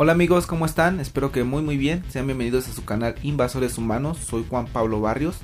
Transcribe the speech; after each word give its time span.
Hola 0.00 0.12
amigos, 0.12 0.46
¿cómo 0.46 0.64
están? 0.64 1.00
Espero 1.00 1.32
que 1.32 1.42
muy 1.42 1.60
muy 1.60 1.76
bien. 1.76 2.04
Sean 2.08 2.26
bienvenidos 2.26 2.68
a 2.68 2.72
su 2.72 2.84
canal 2.84 3.16
Invasores 3.24 3.78
Humanos. 3.78 4.18
Soy 4.18 4.46
Juan 4.48 4.68
Pablo 4.68 5.00
Barrios 5.00 5.38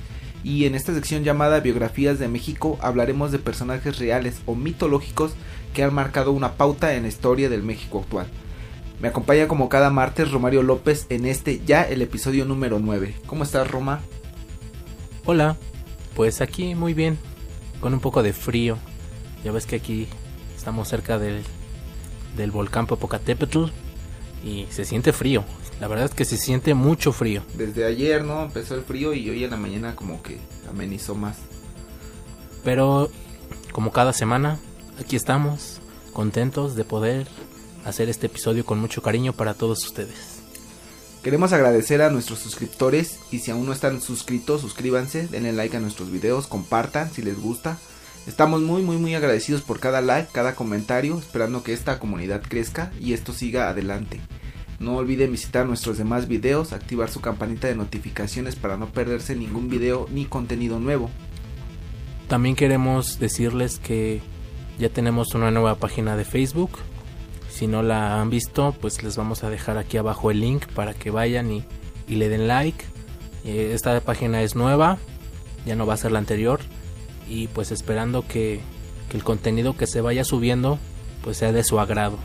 y 0.44 0.66
en 0.66 0.76
esta 0.76 0.94
sección 0.94 1.24
llamada 1.24 1.58
Biografías 1.58 2.20
de 2.20 2.28
México 2.28 2.78
hablaremos 2.80 3.32
de 3.32 3.40
personajes 3.40 3.98
reales 3.98 4.42
o 4.46 4.54
mitológicos 4.54 5.32
que 5.72 5.82
han 5.82 5.92
marcado 5.92 6.30
una 6.30 6.52
pauta 6.52 6.94
en 6.94 7.02
la 7.02 7.08
historia 7.08 7.48
del 7.48 7.64
México 7.64 7.98
actual. 7.98 8.28
Me 9.00 9.08
acompaña 9.08 9.48
como 9.48 9.68
cada 9.68 9.90
martes 9.90 10.30
Romario 10.30 10.62
López 10.62 11.06
en 11.08 11.26
este 11.26 11.60
ya 11.66 11.82
el 11.82 12.00
episodio 12.00 12.44
número 12.44 12.78
9. 12.78 13.12
¿Cómo 13.26 13.42
estás 13.42 13.68
Roma? 13.68 14.02
Hola, 15.24 15.56
pues 16.14 16.40
aquí 16.40 16.76
muy 16.76 16.94
bien, 16.94 17.18
con 17.80 17.92
un 17.92 17.98
poco 17.98 18.22
de 18.22 18.32
frío. 18.32 18.78
Ya 19.42 19.50
ves 19.50 19.66
que 19.66 19.74
aquí 19.74 20.06
estamos 20.54 20.86
cerca 20.86 21.18
del, 21.18 21.42
del 22.36 22.52
volcán 22.52 22.86
Popocatépetl 22.86 23.64
y 24.44 24.66
se 24.70 24.84
siente 24.84 25.12
frío. 25.12 25.44
La 25.80 25.88
verdad 25.88 26.04
es 26.06 26.14
que 26.14 26.24
se 26.24 26.36
siente 26.36 26.74
mucho 26.74 27.12
frío. 27.12 27.42
Desde 27.56 27.84
ayer, 27.84 28.24
¿no? 28.24 28.42
Empezó 28.44 28.74
el 28.74 28.82
frío 28.82 29.14
y 29.14 29.28
hoy 29.30 29.42
en 29.44 29.50
la 29.50 29.56
mañana 29.56 29.96
como 29.96 30.22
que 30.22 30.38
amenizó 30.68 31.14
más. 31.14 31.38
Pero 32.62 33.10
como 33.72 33.90
cada 33.90 34.12
semana, 34.12 34.58
aquí 35.00 35.16
estamos, 35.16 35.80
contentos 36.12 36.76
de 36.76 36.84
poder 36.84 37.26
hacer 37.84 38.08
este 38.08 38.26
episodio 38.26 38.64
con 38.64 38.78
mucho 38.78 39.02
cariño 39.02 39.32
para 39.32 39.54
todos 39.54 39.84
ustedes. 39.84 40.34
Queremos 41.22 41.54
agradecer 41.54 42.02
a 42.02 42.10
nuestros 42.10 42.38
suscriptores 42.38 43.18
y 43.30 43.38
si 43.38 43.50
aún 43.50 43.64
no 43.64 43.72
están 43.72 44.02
suscritos, 44.02 44.60
suscríbanse, 44.60 45.26
denle 45.28 45.54
like 45.54 45.76
a 45.76 45.80
nuestros 45.80 46.10
videos, 46.10 46.46
compartan 46.46 47.10
si 47.10 47.22
les 47.22 47.40
gusta. 47.40 47.78
Estamos 48.26 48.62
muy 48.62 48.82
muy 48.82 48.96
muy 48.96 49.14
agradecidos 49.14 49.62
por 49.62 49.80
cada 49.80 50.00
like, 50.00 50.30
cada 50.32 50.54
comentario, 50.54 51.18
esperando 51.18 51.62
que 51.62 51.72
esta 51.74 51.98
comunidad 51.98 52.42
crezca 52.42 52.90
y 52.98 53.12
esto 53.12 53.32
siga 53.32 53.68
adelante. 53.68 54.20
No 54.80 54.96
olviden 54.96 55.30
visitar 55.30 55.66
nuestros 55.66 55.98
demás 55.98 56.26
videos, 56.26 56.72
activar 56.72 57.10
su 57.10 57.20
campanita 57.20 57.68
de 57.68 57.74
notificaciones 57.74 58.56
para 58.56 58.76
no 58.76 58.86
perderse 58.86 59.36
ningún 59.36 59.68
video 59.68 60.08
ni 60.10 60.24
contenido 60.24 60.80
nuevo. 60.80 61.10
También 62.28 62.56
queremos 62.56 63.18
decirles 63.18 63.78
que 63.78 64.20
ya 64.78 64.88
tenemos 64.88 65.34
una 65.34 65.50
nueva 65.50 65.76
página 65.76 66.16
de 66.16 66.24
Facebook. 66.24 66.78
Si 67.50 67.66
no 67.66 67.82
la 67.82 68.20
han 68.20 68.30
visto, 68.30 68.74
pues 68.80 69.02
les 69.02 69.16
vamos 69.16 69.44
a 69.44 69.50
dejar 69.50 69.78
aquí 69.78 69.96
abajo 69.96 70.30
el 70.30 70.40
link 70.40 70.66
para 70.74 70.94
que 70.94 71.10
vayan 71.10 71.52
y, 71.52 71.64
y 72.08 72.16
le 72.16 72.28
den 72.28 72.48
like. 72.48 72.84
Eh, 73.44 73.72
esta 73.74 74.00
página 74.00 74.42
es 74.42 74.56
nueva, 74.56 74.98
ya 75.66 75.76
no 75.76 75.86
va 75.86 75.94
a 75.94 75.98
ser 75.98 76.10
la 76.10 76.18
anterior. 76.18 76.60
Y 77.28 77.48
pues 77.48 77.70
esperando 77.72 78.26
que, 78.26 78.60
que 79.08 79.16
el 79.16 79.24
contenido 79.24 79.76
que 79.76 79.86
se 79.86 80.00
vaya 80.00 80.24
subiendo 80.24 80.78
pues 81.22 81.38
sea 81.38 81.52
de 81.52 81.64
su 81.64 81.80
agrado. 81.80 82.18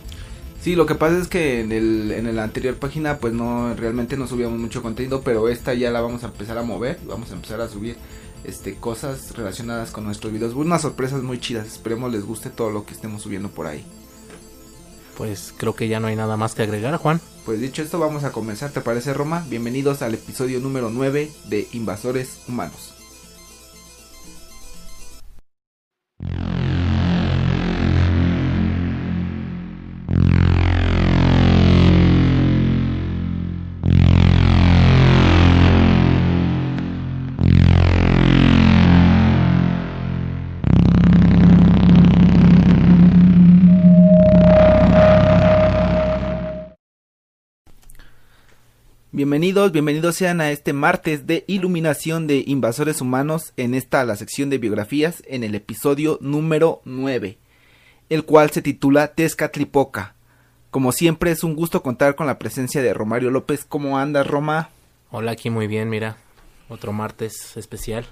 Sí, 0.62 0.76
lo 0.76 0.86
que 0.86 0.96
pasa 0.96 1.18
es 1.18 1.28
que 1.30 1.62
en 1.62 1.72
el 1.72 2.12
en 2.12 2.36
la 2.36 2.44
anterior 2.44 2.76
página 2.76 3.18
pues 3.20 3.34
no 3.34 3.74
realmente 3.76 4.18
no 4.18 4.28
subíamos 4.28 4.60
mucho 4.60 4.82
contenido, 4.82 5.22
pero 5.22 5.48
esta 5.48 5.74
ya 5.74 5.90
la 5.90 6.02
vamos 6.02 6.24
a 6.24 6.28
empezar 6.28 6.58
a 6.58 6.64
mover, 6.64 7.00
vamos 7.08 7.32
a 7.32 7.36
empezar 7.36 7.62
a 7.62 7.70
subir 7.70 7.96
este 8.44 8.76
cosas 8.76 9.36
relacionadas 9.38 9.92
con 9.92 10.04
nuestros 10.04 10.34
videos, 10.34 10.54
unas 10.54 10.82
sorpresas 10.82 11.24
muy 11.24 11.40
chidas, 11.40 11.68
esperemos 11.68 12.12
les 12.12 12.26
guste 12.26 12.50
todo 12.50 12.72
lo 12.72 12.86
que 12.86 12.94
estemos 12.94 13.22
subiendo 13.22 13.50
por 13.50 13.68
ahí. 13.68 13.86
Pues 15.18 15.54
creo 15.56 15.76
que 15.76 15.88
ya 15.88 16.00
no 16.00 16.08
hay 16.08 16.16
nada 16.16 16.38
más 16.38 16.56
que 16.56 16.64
agregar, 16.64 16.96
Juan. 16.98 17.20
Pues 17.46 17.60
dicho 17.60 17.82
esto, 17.82 18.00
vamos 18.00 18.24
a 18.24 18.32
comenzar, 18.32 18.72
¿te 18.72 18.82
parece 18.82 19.14
Roma? 19.14 19.46
Bienvenidos 19.50 20.02
al 20.02 20.14
episodio 20.14 20.60
número 20.60 20.90
9 20.90 21.30
de 21.46 21.68
Invasores 21.74 22.40
Humanos. 22.48 22.99
Bienvenidos, 49.20 49.74
bienvenidos 49.74 50.16
sean 50.16 50.40
a 50.40 50.50
este 50.50 50.72
martes 50.72 51.28
de 51.28 51.44
iluminación 51.46 52.26
de 52.26 52.42
invasores 52.48 53.02
humanos 53.02 53.52
en 53.58 53.74
esta 53.74 54.06
la 54.06 54.16
sección 54.16 54.50
de 54.50 54.60
biografías 54.60 55.24
en 55.28 55.44
el 55.44 55.56
episodio 55.56 56.18
número 56.22 56.82
9, 56.86 57.38
el 58.08 58.24
cual 58.24 58.50
se 58.52 58.62
titula 58.62 59.14
Tezcatlipoca. 59.16 60.16
Como 60.72 60.94
siempre 60.94 61.32
es 61.32 61.44
un 61.44 61.54
gusto 61.58 61.84
contar 61.84 62.16
con 62.16 62.28
la 62.28 62.40
presencia 62.40 62.82
de 62.82 62.94
Romario 62.94 63.30
López. 63.30 63.66
¿Cómo 63.66 63.98
andas, 63.98 64.26
Roma? 64.26 64.70
Hola, 65.12 65.32
aquí 65.32 65.50
muy 65.50 65.68
bien, 65.68 65.90
mira, 65.90 66.16
otro 66.70 66.94
martes 66.94 67.58
especial 67.58 68.06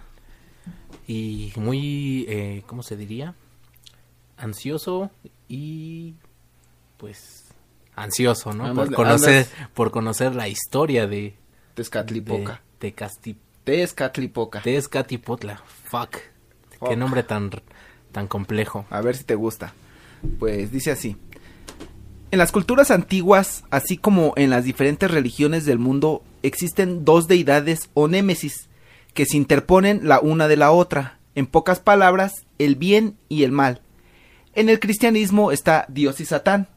y 1.07 1.53
muy, 1.55 2.25
eh, 2.27 2.63
¿cómo 2.65 2.83
se 2.83 2.97
diría? 2.97 3.33
Ansioso 4.35 5.09
y 5.47 6.15
pues 6.97 7.36
ansioso, 7.97 8.53
¿no? 8.53 8.63
Por 8.73 8.87
conocer, 8.95 9.45
andas- 9.47 9.69
por 9.73 9.91
conocer 9.91 10.35
la 10.35 10.47
historia 10.47 11.07
de 11.07 11.35
Tezcatlipoca. 11.75 12.61
de 14.61 14.63
Tezcatlipoca. 14.63 15.51
Fuck. 15.83 16.17
Qué 16.87 16.95
nombre 16.95 17.23
tan 17.23 17.51
tan 18.11 18.27
complejo. 18.27 18.85
A 18.89 19.01
ver 19.01 19.15
si 19.17 19.23
te 19.25 19.35
gusta. 19.35 19.73
Pues 20.39 20.71
dice 20.71 20.91
así. 20.91 21.17
En 22.31 22.39
las 22.39 22.51
culturas 22.51 22.91
antiguas, 22.91 23.63
así 23.69 23.97
como 23.97 24.33
en 24.35 24.49
las 24.49 24.63
diferentes 24.63 25.09
religiones 25.09 25.65
del 25.65 25.79
mundo, 25.79 26.23
existen 26.43 27.05
dos 27.05 27.27
deidades 27.27 27.89
o 27.93 28.07
némesis 28.07 28.69
que 29.13 29.25
se 29.25 29.37
interponen 29.37 30.01
la 30.07 30.19
una 30.19 30.47
de 30.47 30.57
la 30.57 30.71
otra. 30.71 31.19
En 31.35 31.45
pocas 31.47 31.79
palabras, 31.79 32.45
el 32.59 32.75
bien 32.75 33.17
y 33.29 33.43
el 33.43 33.51
mal. 33.51 33.81
En 34.53 34.69
el 34.69 34.79
cristianismo 34.79 35.51
está 35.51 35.85
Dios 35.89 36.19
y 36.19 36.25
Satán. 36.25 36.67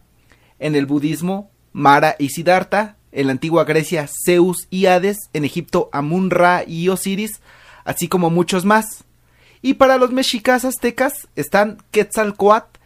En 0.60 0.76
el 0.76 0.86
budismo, 0.86 1.50
Mara 1.72 2.14
y 2.18 2.28
Siddhartha. 2.28 2.96
En 3.10 3.26
la 3.26 3.32
antigua 3.32 3.64
Grecia, 3.64 4.08
Zeus 4.24 4.68
y 4.70 4.86
Hades. 4.86 5.18
En 5.32 5.44
Egipto, 5.44 5.90
Amun-Ra 5.92 6.62
y 6.64 6.88
Osiris. 6.88 7.40
Así 7.84 8.06
como 8.06 8.30
muchos 8.30 8.64
más. 8.64 9.04
Y 9.62 9.74
para 9.74 9.98
los 9.98 10.12
mexicas 10.12 10.64
aztecas 10.64 11.28
están 11.34 11.78
Quetzalcoatl 11.90 12.78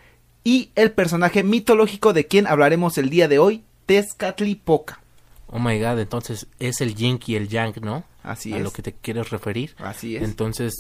y 0.43 0.71
el 0.75 0.93
personaje 0.93 1.43
mitológico 1.43 2.13
de 2.13 2.27
quien 2.27 2.47
hablaremos 2.47 2.99
el 2.99 3.11
día 3.11 3.29
de 3.29 3.39
hoy, 3.39 3.65
Tezcatlipoca. 3.87 5.01
Oh 5.47 5.59
my 5.59 5.79
god, 5.79 6.01
entonces 6.01 6.47
es 6.59 6.81
el 6.81 6.95
yin 6.95 7.21
y 7.27 7.37
el 7.37 7.49
yang, 7.49 7.75
¿no? 7.81 8.05
Así 8.23 8.53
a 8.53 8.59
es. 8.59 8.63
lo 8.63 8.73
que 8.73 8.83
te 8.83 8.93
quieres 8.93 9.31
referir. 9.31 9.75
Así 9.79 10.17
es. 10.17 10.23
Entonces, 10.23 10.75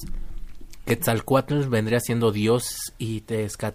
Quetzalcoatl 0.84 1.68
vendría 1.68 2.00
siendo 2.00 2.32
Dios 2.32 2.92
y 2.98 3.20
Tezcat 3.22 3.74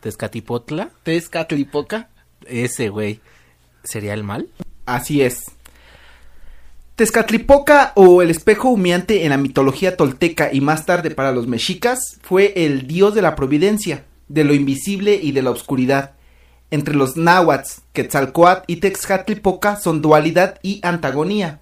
Tezcatipotla, 0.00 0.90
Tezcatlipoca. 1.02 2.10
Ese 2.48 2.88
güey, 2.88 3.20
¿sería 3.82 4.14
el 4.14 4.24
mal? 4.24 4.48
Así 4.86 5.22
es. 5.22 5.44
Tezcatlipoca 6.96 7.92
o 7.96 8.22
el 8.22 8.30
espejo 8.30 8.68
humeante 8.68 9.24
en 9.24 9.30
la 9.30 9.36
mitología 9.36 9.96
tolteca 9.96 10.50
y 10.52 10.60
más 10.60 10.86
tarde 10.86 11.10
para 11.10 11.32
los 11.32 11.48
mexicas 11.48 12.20
fue 12.22 12.52
el 12.56 12.86
dios 12.86 13.14
de 13.14 13.22
la 13.22 13.34
providencia, 13.34 14.04
de 14.28 14.44
lo 14.44 14.54
invisible 14.54 15.18
y 15.20 15.32
de 15.32 15.42
la 15.42 15.50
oscuridad. 15.50 16.12
Entre 16.70 16.94
los 16.94 17.16
náhuatl, 17.16 17.68
Quetzalcoatl 17.92 18.64
y 18.68 18.76
Tezcatlipoca 18.76 19.76
son 19.76 20.02
dualidad 20.02 20.58
y 20.62 20.80
antagonía. 20.82 21.60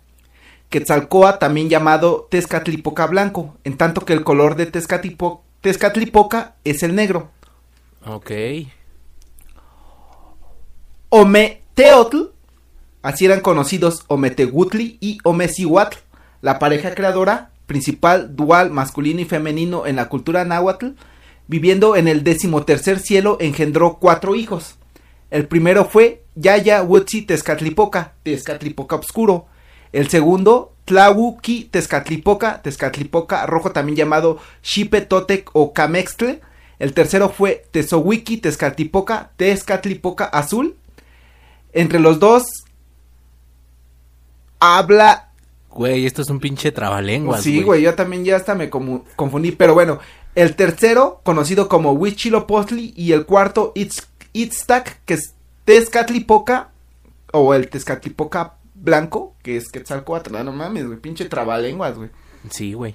Quetzalcoatl 0.69 1.39
también 1.39 1.69
llamado 1.71 2.29
Tezcatlipoca 2.31 3.07
blanco, 3.07 3.57
en 3.65 3.77
tanto 3.77 4.05
que 4.05 4.13
el 4.13 4.25
color 4.25 4.57
de 4.57 4.71
Tezcatlipo- 4.71 5.41
Tezcatlipoca 5.63 6.57
es 6.65 6.83
el 6.83 6.95
negro. 6.95 7.31
Ok. 8.05 8.31
Ometeotl, 11.15 12.31
así 13.03 13.27
eran 13.27 13.43
conocidos 13.43 14.05
Ometeotli 14.07 14.97
y 14.99 15.19
Omecihuatl, 15.25 15.99
la 16.41 16.59
pareja 16.59 16.95
creadora 16.95 17.51
principal 17.67 18.35
dual 18.35 18.71
masculino 18.71 19.21
y 19.21 19.27
femenino 19.27 19.85
en 19.85 19.97
la 19.97 20.09
cultura 20.09 20.47
náhuatl, 20.47 20.93
viviendo 21.49 21.97
en 21.97 22.09
el 22.09 22.25
decimotercer 22.25 22.99
cielo 22.99 23.37
engendró 23.41 23.99
cuatro 23.99 24.35
hijos. 24.35 24.77
El 25.31 25.47
primero 25.47 25.85
fue 25.85 26.25
Yaya 26.35 26.83
Wutzi 26.83 27.21
Tezcatlipoca, 27.21 28.15
Tezcatlipoca 28.23 28.97
oscuro. 28.97 29.49
El 29.93 30.09
segundo, 30.09 30.73
Tlahuki 30.87 31.65
Tezcatlipoca, 31.65 32.63
Tezcatlipoca 32.63 33.45
rojo 33.45 33.73
también 33.73 33.97
llamado 33.97 34.39
Xipe 34.63 35.03
Totec 35.03 35.51
o 35.53 35.75
Camextle. 35.75 36.41
El 36.79 36.95
tercero 36.95 37.29
fue 37.29 37.67
Tezowiki 37.71 38.39
Tezcatlipoca, 38.39 39.33
Tezcatlipoca 39.37 40.25
azul. 40.25 40.79
Entre 41.73 41.99
los 42.01 42.19
dos 42.21 42.45
habla 44.61 45.29
Güey, 45.71 46.05
esto 46.05 46.21
es 46.21 46.29
un 46.29 46.39
pinche 46.39 46.71
trabalenguas, 46.71 47.43
Sí, 47.43 47.63
güey, 47.63 47.81
yo 47.83 47.95
también 47.95 48.25
ya 48.27 48.37
hasta 48.37 48.55
me 48.55 48.69
confundí, 48.69 49.53
pero 49.53 49.73
bueno, 49.73 50.01
el 50.35 50.55
tercero, 50.55 51.23
conocido 51.25 51.67
como 51.71 51.93
Huitzilopochtli, 51.93 52.93
y 52.95 53.13
el 53.13 53.25
cuarto, 53.25 53.73
Itz- 53.75 54.07
Itztac, 54.35 55.01
que 55.07 55.15
es 55.15 55.33
Tezcatlipoca, 55.65 56.73
o 57.33 57.55
el 57.55 57.71
Tezcatlipoca 57.71 58.57
blanco, 58.75 59.35
que 59.43 59.57
es 59.57 59.71
Quetzalcoatl, 59.71 60.31
no, 60.33 60.45
no 60.45 60.53
mames, 60.53 60.87
güey, 60.87 60.99
pinche 60.99 61.25
trabalenguas, 61.25 61.97
güey. 61.97 62.11
Sí, 62.51 62.75
güey. 62.75 62.95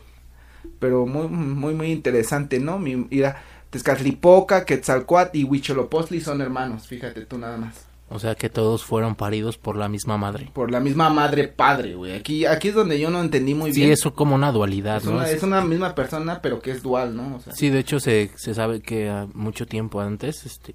Pero 0.77 1.07
muy, 1.07 1.27
muy, 1.29 1.73
muy 1.73 1.91
interesante, 1.91 2.59
¿no? 2.59 2.77
Mi, 2.77 2.95
mira, 2.95 3.41
Tezcatlipoca, 3.71 4.65
Quetzalcoatl 4.65 5.35
y 5.35 5.45
Huicholopochtli 5.45 6.21
son 6.21 6.41
hermanos, 6.41 6.85
fíjate 6.87 7.21
tú 7.25 7.39
nada 7.39 7.57
más. 7.57 7.86
O 8.09 8.19
sea 8.19 8.35
que 8.35 8.49
todos 8.49 8.85
fueron 8.85 9.15
paridos 9.15 9.57
por 9.57 9.75
la 9.75 9.89
misma 9.89 10.17
madre. 10.17 10.49
Por 10.53 10.71
la 10.71 10.79
misma 10.79 11.09
madre 11.09 11.49
padre, 11.49 11.95
güey. 11.95 12.13
Aquí, 12.15 12.45
aquí 12.45 12.69
es 12.69 12.73
donde 12.75 12.99
yo 12.99 13.09
no 13.09 13.19
entendí 13.19 13.53
muy 13.53 13.73
Sí, 13.73 13.81
bien. 13.81 13.91
eso 13.91 14.13
como 14.13 14.33
una 14.35 14.51
dualidad, 14.53 14.97
es, 14.97 15.05
¿no? 15.05 15.11
una, 15.11 15.29
Es- 15.29 15.43
una 15.43 15.61
misma 15.61 15.93
persona, 15.93 16.41
pero 16.41 16.61
que 16.61 16.71
es 16.71 16.81
dual, 16.81 17.15
¿no? 17.17 17.35
O 17.35 17.39
sea, 17.41 17.53
Sí, 17.53 17.69
de 17.69 17.79
hecho 17.79 17.99
se, 17.99 18.31
se 18.37 18.53
sabe 18.53 18.81
que 18.81 19.09
a 19.09 19.27
mucho 19.33 19.65
tiempo 19.65 19.99
antes 19.99 20.45
este, 20.45 20.73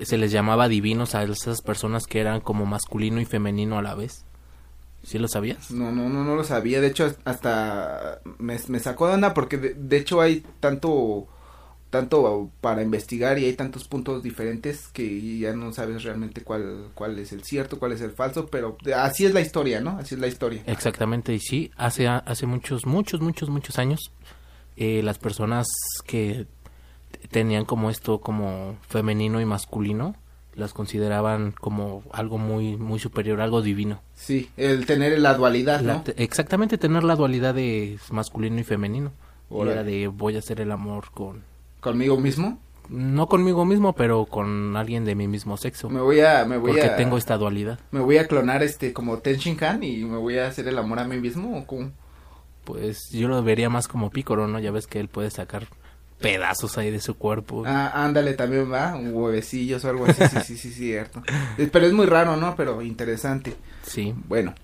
se 0.00 0.18
les 0.18 0.32
llamaba 0.32 0.66
divinos 0.66 1.14
a 1.14 1.22
esas 1.22 1.62
personas 1.62 2.06
que 2.06 2.20
eran 2.20 2.40
como 2.40 2.66
masculino 2.66 3.20
y 3.20 3.24
femenino 3.24 3.78
a 3.78 3.82
la 3.82 3.94
vez. 3.94 4.24
¿Sí 5.04 5.18
lo 5.18 5.28
sabías? 5.28 5.70
No, 5.70 5.92
no, 5.92 6.08
no, 6.08 6.24
no 6.24 6.34
lo 6.34 6.42
sabía. 6.44 6.80
De 6.80 6.88
hecho, 6.88 7.12
hasta 7.24 8.20
me, 8.38 8.56
me 8.68 8.78
sacó 8.80 9.06
de 9.08 9.14
onda 9.14 9.32
porque 9.34 9.58
de, 9.58 9.74
de 9.74 9.96
hecho 9.96 10.20
hay 10.20 10.44
tanto, 10.60 11.26
tanto 11.92 12.50
para 12.62 12.82
investigar 12.82 13.38
y 13.38 13.44
hay 13.44 13.52
tantos 13.52 13.86
puntos 13.86 14.22
diferentes 14.22 14.88
que 14.88 15.38
ya 15.38 15.52
no 15.52 15.72
sabes 15.74 16.02
realmente 16.04 16.40
cuál, 16.40 16.88
cuál 16.94 17.18
es 17.18 17.32
el 17.32 17.44
cierto, 17.44 17.78
cuál 17.78 17.92
es 17.92 18.00
el 18.00 18.12
falso, 18.12 18.46
pero 18.46 18.78
así 18.96 19.26
es 19.26 19.34
la 19.34 19.42
historia, 19.42 19.82
¿no? 19.82 19.98
Así 19.98 20.14
es 20.14 20.20
la 20.22 20.26
historia. 20.26 20.62
Exactamente, 20.66 21.34
y 21.34 21.38
sí, 21.38 21.70
hace, 21.76 22.08
hace 22.08 22.46
muchos, 22.46 22.86
muchos, 22.86 23.20
muchos, 23.20 23.50
muchos 23.50 23.78
años, 23.78 24.10
eh, 24.78 25.02
las 25.02 25.18
personas 25.18 25.66
que 26.06 26.46
tenían 27.30 27.66
como 27.66 27.90
esto, 27.90 28.22
como 28.22 28.78
femenino 28.88 29.38
y 29.42 29.44
masculino, 29.44 30.16
las 30.54 30.72
consideraban 30.72 31.52
como 31.52 32.04
algo 32.10 32.38
muy, 32.38 32.78
muy 32.78 33.00
superior, 33.00 33.42
algo 33.42 33.60
divino. 33.60 34.00
Sí, 34.14 34.48
el 34.56 34.86
tener 34.86 35.18
la 35.18 35.34
dualidad, 35.34 35.82
¿no? 35.82 36.02
te- 36.02 36.22
exactamente, 36.22 36.78
tener 36.78 37.04
la 37.04 37.16
dualidad 37.16 37.54
de 37.54 37.98
masculino 38.10 38.58
y 38.58 38.64
femenino. 38.64 39.12
Y 39.50 39.54
Órale. 39.56 39.72
era 39.72 39.84
de 39.84 40.08
voy 40.08 40.36
a 40.36 40.38
hacer 40.38 40.62
el 40.62 40.72
amor 40.72 41.10
con, 41.12 41.42
Conmigo 41.82 42.18
mismo. 42.18 42.58
no 42.88 43.26
conmigo 43.26 43.66
mismo, 43.66 43.92
pero 43.92 44.24
con 44.24 44.76
alguien 44.76 45.04
de 45.04 45.14
mi 45.14 45.28
mismo 45.28 45.56
sexo. 45.58 45.90
Me 45.90 46.00
voy 46.00 46.20
a, 46.20 46.44
me 46.46 46.56
voy 46.56 46.70
porque 46.70 46.86
a, 46.86 46.96
tengo 46.96 47.18
esta 47.18 47.36
dualidad. 47.36 47.78
me 47.90 48.00
voy 48.00 48.16
a 48.18 48.26
clonar 48.26 48.62
este 48.62 48.92
como 48.94 49.18
Ten 49.18 49.36
Shin 49.36 49.62
Han 49.62 49.82
y 49.82 50.04
me 50.04 50.16
voy 50.16 50.38
a 50.38 50.46
hacer 50.46 50.68
el 50.68 50.78
amor 50.78 51.00
a 51.00 51.04
mí 51.04 51.18
mismo 51.18 51.58
o 51.58 51.66
cómo? 51.66 51.90
Pues 52.64 53.10
yo 53.10 53.28
lo 53.28 53.42
vería 53.42 53.68
más 53.68 53.88
como 53.88 54.10
Pícoro, 54.10 54.46
¿no? 54.46 54.60
Ya 54.60 54.70
ves 54.70 54.86
que 54.86 55.00
él 55.00 55.08
puede 55.08 55.30
sacar 55.30 55.66
pedazos 56.20 56.78
ahí 56.78 56.90
de 56.90 57.00
su 57.00 57.14
cuerpo. 57.16 57.64
Ah, 57.66 58.04
ándale 58.04 58.34
también 58.34 58.72
va, 58.72 58.94
un 58.94 59.12
huevecillos 59.12 59.84
o 59.84 59.90
algo 59.90 60.06
así, 60.06 60.22
sí, 60.28 60.38
sí, 60.44 60.56
sí, 60.56 60.70
cierto. 60.70 61.20
Pero 61.72 61.86
es 61.86 61.92
muy 61.92 62.06
raro, 62.06 62.36
¿no? 62.36 62.54
Pero 62.56 62.80
interesante. 62.80 63.54
Sí. 63.82 64.14
Bueno. 64.28 64.54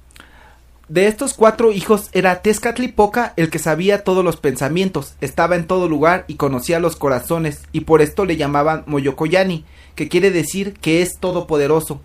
De 0.89 1.07
estos 1.07 1.35
cuatro 1.35 1.71
hijos 1.71 2.09
era 2.13 2.41
Tezcatlipoca 2.41 3.35
el 3.37 3.51
que 3.51 3.59
sabía 3.59 4.05
todos 4.05 4.25
los 4.25 4.39
pensamientos, 4.39 5.17
estaba 5.21 5.55
en 5.57 5.67
todo 5.67 5.87
lugar 5.87 6.25
y 6.29 6.37
conocía 6.37 6.81
los 6.81 6.97
corazones, 6.97 7.61
y 7.73 7.81
por 7.81 8.01
esto 8.01 8.25
le 8.25 8.39
llamaban 8.39 8.85
Moyocoyani, 8.87 9.67
que 9.95 10.09
quiere 10.09 10.31
decir 10.31 10.73
que 10.81 11.03
es 11.03 11.19
todopoderoso. 11.19 12.01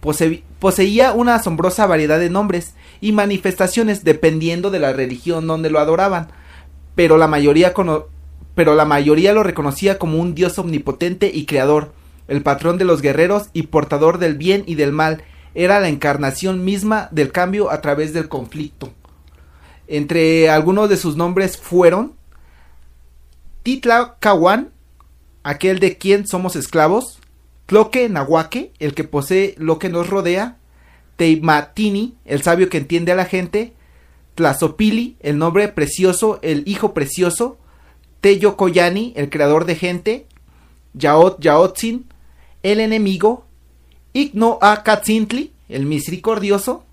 Pose- 0.00 0.44
poseía 0.60 1.12
una 1.12 1.34
asombrosa 1.34 1.86
variedad 1.86 2.20
de 2.20 2.30
nombres 2.30 2.74
y 3.00 3.10
manifestaciones 3.10 4.04
dependiendo 4.04 4.70
de 4.70 4.78
la 4.78 4.92
religión 4.92 5.48
donde 5.48 5.70
lo 5.70 5.80
adoraban, 5.80 6.28
pero 6.94 7.18
la 7.18 7.26
mayoría 7.26 7.74
pero 8.54 8.74
la 8.74 8.84
mayoría 8.84 9.32
lo 9.32 9.42
reconocía 9.42 9.98
como 9.98 10.18
un 10.18 10.36
dios 10.36 10.56
omnipotente 10.58 11.32
y 11.34 11.46
creador, 11.46 11.92
el 12.28 12.42
patrón 12.42 12.78
de 12.78 12.84
los 12.84 13.02
guerreros 13.02 13.48
y 13.52 13.62
portador 13.62 14.18
del 14.18 14.36
bien 14.36 14.62
y 14.66 14.76
del 14.76 14.92
mal, 14.92 15.24
era 15.54 15.80
la 15.80 15.88
encarnación 15.88 16.64
misma 16.64 17.08
del 17.10 17.32
cambio 17.32 17.70
a 17.70 17.80
través 17.80 18.12
del 18.12 18.28
conflicto. 18.28 18.92
Entre 19.86 20.48
algunos 20.48 20.88
de 20.88 20.96
sus 20.96 21.16
nombres 21.16 21.56
fueron 21.56 22.14
Titlacahuán, 23.62 24.70
aquel 25.42 25.80
de 25.80 25.98
quien 25.98 26.26
somos 26.26 26.56
esclavos, 26.56 27.18
Tloque 27.66 28.08
Nahuaque, 28.08 28.72
el 28.78 28.94
que 28.94 29.04
posee 29.04 29.54
lo 29.58 29.78
que 29.78 29.88
nos 29.88 30.08
rodea, 30.08 30.56
Teimatini, 31.16 32.16
el 32.24 32.42
sabio 32.42 32.68
que 32.68 32.78
entiende 32.78 33.12
a 33.12 33.16
la 33.16 33.26
gente, 33.26 33.74
Tlazopili, 34.34 35.16
el 35.20 35.38
nombre 35.38 35.68
precioso, 35.68 36.38
el 36.42 36.62
hijo 36.66 36.94
precioso, 36.94 37.58
Teyocoyani, 38.20 39.12
el 39.16 39.28
creador 39.28 39.66
de 39.66 39.76
gente, 39.76 40.26
Yaot 40.94 41.40
Yaotzin, 41.40 42.06
el 42.62 42.80
enemigo, 42.80 43.46
Igno 44.12 44.58
Acatzintli, 44.60 45.52
el 45.68 45.86
misericordioso, 45.86 46.84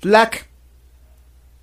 Tlac, 0.00 0.48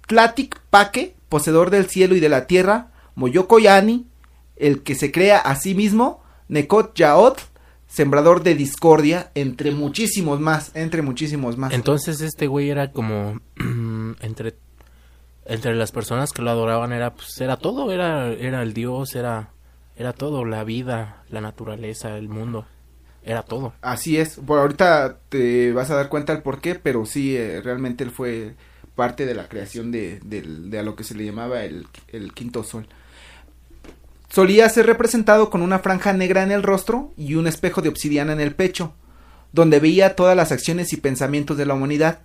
Tlatic 0.07 0.59
Paque, 0.69 1.15
poseedor 1.29 1.69
del 1.69 1.87
cielo 1.87 2.15
y 2.15 2.19
de 2.19 2.29
la 2.29 2.47
tierra, 2.47 2.91
Moyocoyani, 3.15 4.05
el 4.55 4.83
que 4.83 4.95
se 4.95 5.11
crea 5.11 5.39
a 5.39 5.55
sí 5.55 5.75
mismo, 5.75 6.23
Necot 6.47 6.95
Yaot, 6.95 7.41
sembrador 7.87 8.43
de 8.43 8.55
discordia, 8.55 9.31
entre 9.35 9.71
muchísimos 9.71 10.39
más, 10.39 10.71
entre 10.75 11.01
muchísimos 11.01 11.57
más. 11.57 11.73
Entonces 11.73 12.21
este 12.21 12.47
güey 12.47 12.69
era 12.69 12.91
como 12.91 13.39
entre 14.21 14.55
entre 15.47 15.75
las 15.75 15.91
personas 15.91 16.31
que 16.31 16.41
lo 16.41 16.49
adoraban 16.49 16.91
era 16.91 17.13
pues 17.13 17.39
era 17.39 17.57
todo, 17.57 17.91
era 17.91 18.31
era 18.33 18.63
el 18.63 18.73
dios, 18.73 19.15
era 19.15 19.51
era 19.95 20.11
todo, 20.11 20.43
la 20.43 20.63
vida, 20.63 21.23
la 21.29 21.39
naturaleza, 21.39 22.17
el 22.17 22.27
mundo. 22.27 22.65
Era 23.25 23.41
todo. 23.41 23.73
Así 23.81 24.17
es, 24.17 24.35
por 24.35 24.59
ahorita 24.59 25.17
te 25.29 25.73
vas 25.73 25.89
a 25.89 25.95
dar 25.95 26.09
cuenta 26.09 26.31
el 26.31 26.43
por 26.43 26.61
qué, 26.61 26.75
pero 26.75 27.05
sí, 27.07 27.35
eh, 27.35 27.59
realmente 27.61 28.03
él 28.03 28.11
fue 28.11 28.53
parte 28.93 29.25
de 29.25 29.33
la 29.33 29.49
creación 29.49 29.91
de, 29.91 30.19
de 30.23 30.79
a 30.79 30.83
lo 30.83 30.95
que 30.95 31.03
se 31.03 31.15
le 31.15 31.25
llamaba 31.25 31.63
el, 31.63 31.87
el 32.09 32.33
quinto 32.33 32.63
sol. 32.63 32.87
Solía 34.29 34.69
ser 34.69 34.85
representado 34.85 35.49
con 35.49 35.61
una 35.61 35.79
franja 35.79 36.13
negra 36.13 36.43
en 36.43 36.51
el 36.51 36.61
rostro 36.61 37.13
y 37.17 37.35
un 37.35 37.47
espejo 37.47 37.81
de 37.81 37.89
obsidiana 37.89 38.33
en 38.33 38.41
el 38.41 38.53
pecho, 38.53 38.93
donde 39.53 39.79
veía 39.79 40.15
todas 40.15 40.37
las 40.37 40.51
acciones 40.51 40.93
y 40.93 40.97
pensamientos 40.97 41.57
de 41.57 41.65
la 41.65 41.73
humanidad, 41.73 42.19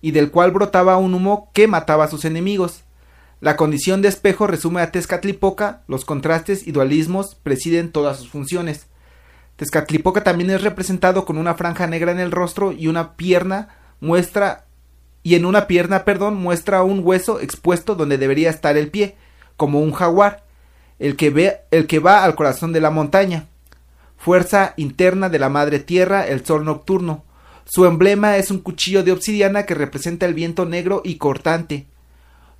y 0.00 0.12
del 0.12 0.30
cual 0.30 0.52
brotaba 0.52 0.96
un 0.96 1.14
humo 1.14 1.50
que 1.54 1.66
mataba 1.66 2.04
a 2.04 2.08
sus 2.08 2.24
enemigos. 2.24 2.84
La 3.40 3.56
condición 3.56 4.00
de 4.00 4.08
espejo 4.08 4.46
resume 4.46 4.80
a 4.80 4.92
Tezcatlipoca, 4.92 5.82
los 5.88 6.04
contrastes 6.04 6.66
y 6.66 6.72
dualismos 6.72 7.34
presiden 7.34 7.90
todas 7.90 8.18
sus 8.18 8.28
funciones. 8.28 8.86
Tezcatlipoca 9.56 10.22
también 10.22 10.50
es 10.50 10.62
representado 10.62 11.24
con 11.24 11.38
una 11.38 11.54
franja 11.54 11.86
negra 11.86 12.12
en 12.12 12.20
el 12.20 12.30
rostro 12.30 12.72
y 12.72 12.88
una 12.88 13.16
pierna 13.16 13.68
muestra 14.00 14.66
y 15.22 15.34
en 15.34 15.44
una 15.44 15.66
pierna, 15.66 16.04
perdón, 16.04 16.36
muestra 16.36 16.82
un 16.82 17.00
hueso 17.02 17.40
expuesto 17.40 17.94
donde 17.94 18.18
debería 18.18 18.50
estar 18.50 18.76
el 18.76 18.90
pie, 18.90 19.16
como 19.56 19.80
un 19.80 19.92
jaguar, 19.92 20.44
el 21.00 21.16
que 21.16 21.30
ve 21.30 21.62
el 21.72 21.86
que 21.86 21.98
va 21.98 22.22
al 22.22 22.36
corazón 22.36 22.72
de 22.72 22.80
la 22.80 22.90
montaña. 22.90 23.46
Fuerza 24.16 24.74
interna 24.76 25.28
de 25.28 25.38
la 25.38 25.48
madre 25.48 25.80
tierra, 25.80 26.26
el 26.26 26.44
sol 26.46 26.64
nocturno. 26.64 27.24
Su 27.64 27.86
emblema 27.86 28.36
es 28.36 28.52
un 28.52 28.60
cuchillo 28.60 29.02
de 29.02 29.10
obsidiana 29.12 29.64
que 29.64 29.74
representa 29.74 30.26
el 30.26 30.34
viento 30.34 30.64
negro 30.64 31.02
y 31.04 31.16
cortante, 31.16 31.86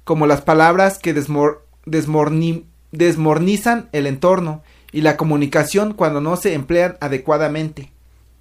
como 0.02 0.26
las 0.26 0.40
palabras 0.40 0.98
que 0.98 1.14
desmor- 1.14 1.58
desmorni- 1.84 2.64
desmornizan 2.90 3.88
el 3.92 4.06
entorno 4.08 4.62
y 4.96 5.02
la 5.02 5.18
comunicación 5.18 5.92
cuando 5.92 6.22
no 6.22 6.38
se 6.38 6.54
emplean 6.54 6.96
adecuadamente. 7.02 7.92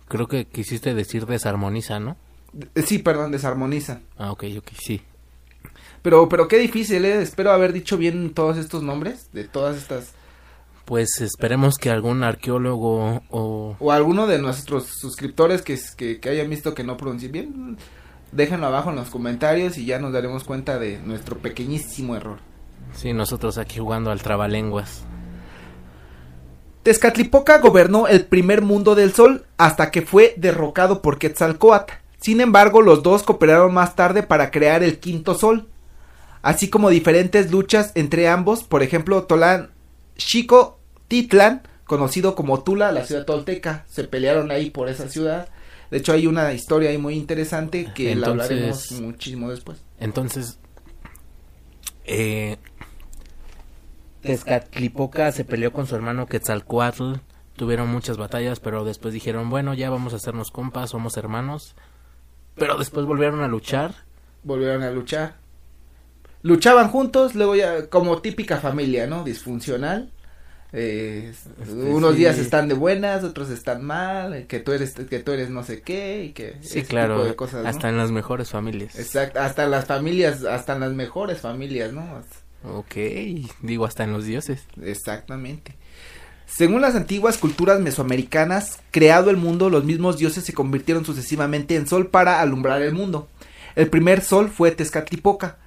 Creo 0.07 0.27
que 0.29 0.45
quisiste 0.45 0.93
decir 0.93 1.25
desarmoniza, 1.25 2.00
¿no? 2.00 2.15
Eh, 2.75 2.81
Sí, 2.81 3.00
perdón, 3.00 3.33
desarmonizan. 3.33 4.03
Ah, 4.17 4.31
ok, 4.31 4.45
ok, 4.59 4.69
sí. 4.79 5.01
Pero, 6.01 6.29
pero 6.29 6.47
qué 6.47 6.57
difícil, 6.57 7.03
¿eh? 7.03 7.21
Espero 7.21 7.51
haber 7.51 7.74
dicho 7.74 7.97
bien 7.97 8.33
todos 8.33 8.55
estos 8.57 8.83
nombres 8.83 9.29
de 9.33 9.43
todas 9.43 9.75
estas... 9.75 10.13
Pues 10.85 11.19
esperemos 11.19 11.75
que 11.75 11.89
algún 11.89 12.24
arqueólogo 12.24 13.24
o 13.31 13.75
O 13.77 13.91
alguno 13.91 14.25
de 14.25 14.39
nuestros 14.39 14.85
suscriptores 14.85 15.62
que, 15.62 15.77
que, 15.97 16.21
que 16.21 16.29
hayan 16.29 16.50
visto 16.50 16.74
que 16.74 16.85
no 16.85 16.95
pronuncié 16.95 17.27
bien, 17.27 17.75
déjenlo 18.31 18.67
abajo 18.67 18.91
en 18.91 18.95
los 18.95 19.09
comentarios 19.09 19.77
y 19.77 19.85
ya 19.85 20.00
nos 20.00 20.13
daremos 20.13 20.45
cuenta 20.45 20.79
de 20.79 21.00
nuestro 21.00 21.38
pequeñísimo 21.38 22.15
error. 22.15 22.39
sí, 22.93 23.12
nosotros 23.12 23.57
aquí 23.57 23.79
jugando 23.79 24.09
al 24.09 24.21
trabalenguas. 24.21 25.03
Tezcatlipoca 26.86 27.58
gobernó 27.58 28.08
el 28.08 28.27
primer 28.27 28.62
mundo 28.62 28.94
del 28.94 29.12
sol 29.12 29.48
hasta 29.58 29.89
que 29.89 30.04
fue 30.04 30.36
derrocado 30.38 31.01
por 31.01 31.18
Quetzalcoatl. 31.18 31.94
Sin 32.22 32.42
embargo, 32.42 32.84
los 32.84 33.01
dos 33.01 33.24
cooperaron 33.24 33.74
más 33.74 33.96
tarde 33.96 34.22
para 34.22 34.51
crear 34.51 34.84
el 34.84 35.00
quinto 35.00 35.34
sol, 35.34 35.68
así 36.44 36.70
como 36.70 36.92
diferentes 36.92 37.50
luchas 37.50 37.92
entre 37.96 38.27
ambos, 38.27 38.62
por 38.62 38.84
ejemplo, 38.84 39.24
Tolán 39.24 39.72
Chico 40.15 40.77
Titlan, 41.08 41.63
conocido 41.86 42.36
como 42.36 42.62
Tula, 42.62 42.92
la 42.92 43.04
ciudad 43.04 43.25
tolteca, 43.25 43.84
se 43.89 44.04
pelearon 44.04 44.51
ahí 44.51 44.70
por 44.70 44.88
esa 44.88 45.10
ciudad. 45.10 45.50
De 45.89 45.98
hecho, 45.98 46.13
hay 46.13 46.27
una 46.27 46.54
historia 46.54 46.92
ahí 46.92 47.00
muy 47.00 47.15
interesante 47.15 47.92
que 47.96 48.13
la 48.13 48.27
hablaremos 48.27 48.92
muchísimo 48.92 49.50
después. 49.50 49.80
Entonces, 50.00 50.60
eh, 52.04 52.58
Tezcatlipoca 54.25 55.32
se 55.32 55.46
peleó 55.46 55.72
con 55.74 55.88
su 55.88 55.96
hermano 55.96 56.25
Quetzalcoatl, 56.27 57.13
tuvieron 57.55 57.89
muchas 57.89 58.17
batallas, 58.17 58.60
pero 58.60 58.84
después 58.84 59.13
dijeron, 59.13 59.50
bueno, 59.50 59.74
ya 59.74 59.89
vamos 59.89 60.13
a 60.13 60.17
hacernos 60.17 60.51
compas, 60.51 60.89
somos 60.91 61.17
hermanos, 61.17 61.75
Pero 62.55 62.77
después 62.77 63.05
volvieron 63.05 63.41
a 63.41 63.48
luchar. 63.48 63.94
Volvieron 64.44 64.84
a 64.84 64.91
luchar. 64.91 65.36
Luchaban 66.41 66.89
juntos, 66.89 67.36
luego 67.36 67.55
ya 67.55 67.88
como 67.89 68.22
típica 68.22 68.58
familia, 68.58 69.08
¿no? 69.08 69.24
Disfuncional. 69.24 70.12
Eh, 70.72 71.34
Este, 71.62 71.72
unos 71.74 72.13
sí. 72.13 72.17
días 72.20 72.38
están 72.38 72.67
de 72.67 72.75
buenas, 72.75 73.24
otros 73.24 73.50
están 73.50 73.84
mal, 73.84 74.46
que 74.48 74.60
tú 74.60 74.74
eres 74.74 74.94
que 74.94 75.20
tú 75.20 75.32
eres 75.32 75.50
no 75.50 75.63
sé 75.63 75.82
qué 75.82 76.25
y 76.25 76.34
que 76.34 76.58
Sí, 76.62 76.79
ese 76.79 76.88
claro. 76.88 77.15
tipo 77.15 77.27
de 77.27 77.36
cosas, 77.36 77.63
¿no? 77.63 77.70
Hasta 77.70 77.89
en 77.89 77.98
las 77.98 78.12
mejores 78.12 78.50
familias. 78.51 78.96
Exacto, 79.00 79.39
hasta 79.39 79.67
las 79.67 79.86
familias, 79.86 80.44
hasta 80.46 80.74
en 80.74 80.82
las 80.82 80.91
mejores 80.94 81.39
familias, 81.41 81.94
¿no? 81.94 82.22
Ok, 82.74 82.95
digo 83.62 83.86
hasta 83.86 84.03
en 84.03 84.13
los 84.13 84.25
dioses. 84.25 84.65
Exactamente. 84.81 85.75
Según 86.45 86.81
las 86.81 86.95
antiguas 86.95 87.38
culturas 87.38 87.79
mesoamericanas, 87.79 88.79
creado 88.91 89.29
el 89.29 89.38
mundo, 89.38 89.69
los 89.69 89.84
mismos 89.84 90.17
dioses 90.17 90.43
se 90.43 90.53
convirtieron 90.53 91.03
sucesivamente 91.03 91.75
en 91.75 91.88
sol 91.88 92.07
para 92.07 92.39
alumbrar 92.39 92.81
el 92.81 92.93
mundo. 92.93 93.27
El 93.75 93.89
primer 93.89 94.22
sol 94.22 94.50
fue 94.50 94.72
Tezcatlipoca, 94.72 95.57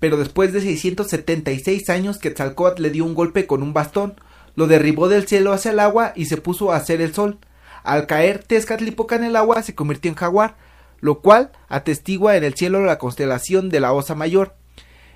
pero 0.00 0.16
después 0.16 0.52
de 0.52 0.60
676 0.60 1.88
años 1.90 2.18
Quetzalcóatl 2.18 2.82
le 2.82 2.90
dio 2.90 3.04
un 3.04 3.14
golpe 3.14 3.46
con 3.46 3.62
un 3.62 3.72
bastón, 3.72 4.14
lo 4.56 4.66
derribó 4.66 5.08
del 5.08 5.28
cielo 5.28 5.52
hacia 5.52 5.70
el 5.70 5.80
agua 5.80 6.12
y 6.16 6.24
se 6.24 6.38
puso 6.38 6.72
a 6.72 6.76
hacer 6.76 7.00
el 7.00 7.14
sol. 7.14 7.38
Al 7.84 8.06
caer 8.06 8.42
Tezcatlipoca 8.42 9.16
en 9.16 9.24
el 9.24 9.36
agua 9.36 9.62
se 9.62 9.74
convirtió 9.74 10.10
en 10.10 10.16
jaguar, 10.16 10.56
lo 11.00 11.20
cual 11.20 11.52
atestigua 11.68 12.36
en 12.36 12.44
el 12.44 12.54
cielo 12.54 12.84
la 12.84 12.98
constelación 12.98 13.68
de 13.68 13.80
la 13.80 13.92
Osa 13.92 14.14
Mayor. 14.14 14.54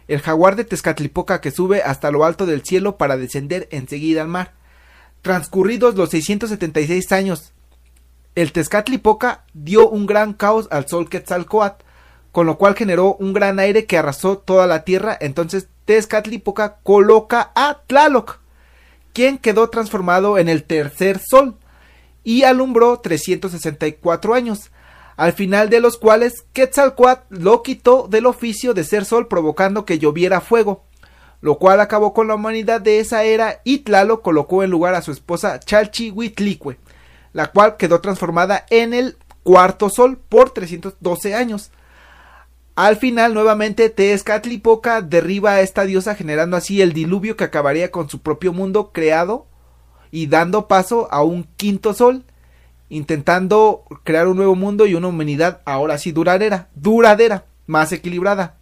El 0.09 0.21
jaguar 0.21 0.57
de 0.57 0.65
Tezcatlipoca 0.65 1.41
que 1.41 1.51
sube 1.51 1.83
hasta 1.83 2.11
lo 2.11 2.25
alto 2.25 2.47
del 2.47 2.63
cielo 2.63 2.97
para 2.97 3.17
descender 3.17 3.69
enseguida 3.71 4.23
al 4.23 4.29
mar. 4.29 4.55
Transcurridos 5.23 5.97
los 5.97 6.11
676 6.11 7.11
años, 7.13 7.53
el 8.37 8.53
Tezcatlipoca 8.53 9.45
dio 9.55 9.89
un 9.89 10.07
gran 10.07 10.35
caos 10.35 10.69
al 10.71 10.87
sol 10.87 11.09
Quetzalcoatl, 11.09 11.85
con 12.33 12.47
lo 12.47 12.59
cual 12.59 12.75
generó 12.77 13.15
un 13.15 13.33
gran 13.33 13.59
aire 13.59 13.87
que 13.87 13.97
arrasó 13.97 14.37
toda 14.37 14.67
la 14.67 14.85
tierra. 14.85 15.17
Entonces 15.21 15.69
Tezcatlipoca 15.87 16.77
coloca 16.83 17.51
a 17.55 17.81
Tlaloc, 17.87 18.41
quien 19.15 19.39
quedó 19.39 19.71
transformado 19.71 20.37
en 20.37 20.51
el 20.51 20.65
tercer 20.65 21.19
sol 21.19 21.57
y 22.23 22.43
alumbró 22.43 22.99
364 22.99 24.35
años, 24.35 24.71
al 25.17 25.33
final 25.33 25.71
de 25.71 25.81
los 25.81 25.97
cuales 25.97 26.45
Quetzalcoatl 26.53 27.35
lo 27.43 27.63
quitó 27.63 28.07
del 28.09 28.27
oficio 28.27 28.75
de 28.75 28.85
ser 28.85 29.05
sol 29.05 29.29
provocando 29.29 29.85
que 29.85 29.99
lloviera 29.99 30.41
fuego, 30.41 30.85
lo 31.41 31.59
cual 31.59 31.81
acabó 31.81 32.13
con 32.13 32.29
la 32.29 32.35
humanidad 32.35 32.81
de 32.81 33.01
esa 33.01 33.25
era 33.25 33.61
y 33.65 33.79
Tlaloc 33.79 34.23
colocó 34.23 34.63
en 34.63 34.71
lugar 34.71 34.95
a 34.95 35.03
su 35.03 35.13
esposa 35.13 35.61
Chalchihuitlicue, 35.61 36.79
la 37.33 37.49
cual 37.49 37.77
quedó 37.77 38.01
transformada 38.01 38.67
en 38.71 38.95
el 38.95 39.17
cuarto 39.43 39.89
sol 39.91 40.19
por 40.29 40.51
312 40.51 41.35
años. 41.35 41.71
Al 42.75 42.97
final, 42.97 43.33
nuevamente, 43.33 43.89
Tezcatlipoca 43.89 45.01
derriba 45.01 45.53
a 45.53 45.61
esta 45.63 45.85
diosa, 45.85 46.15
generando 46.15 46.59
así 46.59 46.83
el 46.83 46.93
diluvio 46.93 47.35
que 47.35 47.45
acabaría 47.45 47.91
con 47.91 48.11
su 48.11 48.21
propio 48.21 48.53
mundo 48.53 48.93
creado 48.93 49.47
y 50.11 50.27
dando 50.27 50.69
paso 50.69 51.09
a 51.11 51.23
un 51.23 51.45
quinto 51.57 51.95
sol, 51.95 52.25
intentando 52.89 53.85
crear 54.05 54.29
un 54.29 54.37
nuevo 54.37 54.55
mundo 54.55 54.87
y 54.87 54.95
una 54.95 55.09
humanidad 55.09 55.61
ahora 55.65 55.99
sí 55.99 56.13
duradera, 56.13 56.69
duradera, 56.75 57.45
más 57.67 57.93
equilibrada, 57.93 58.57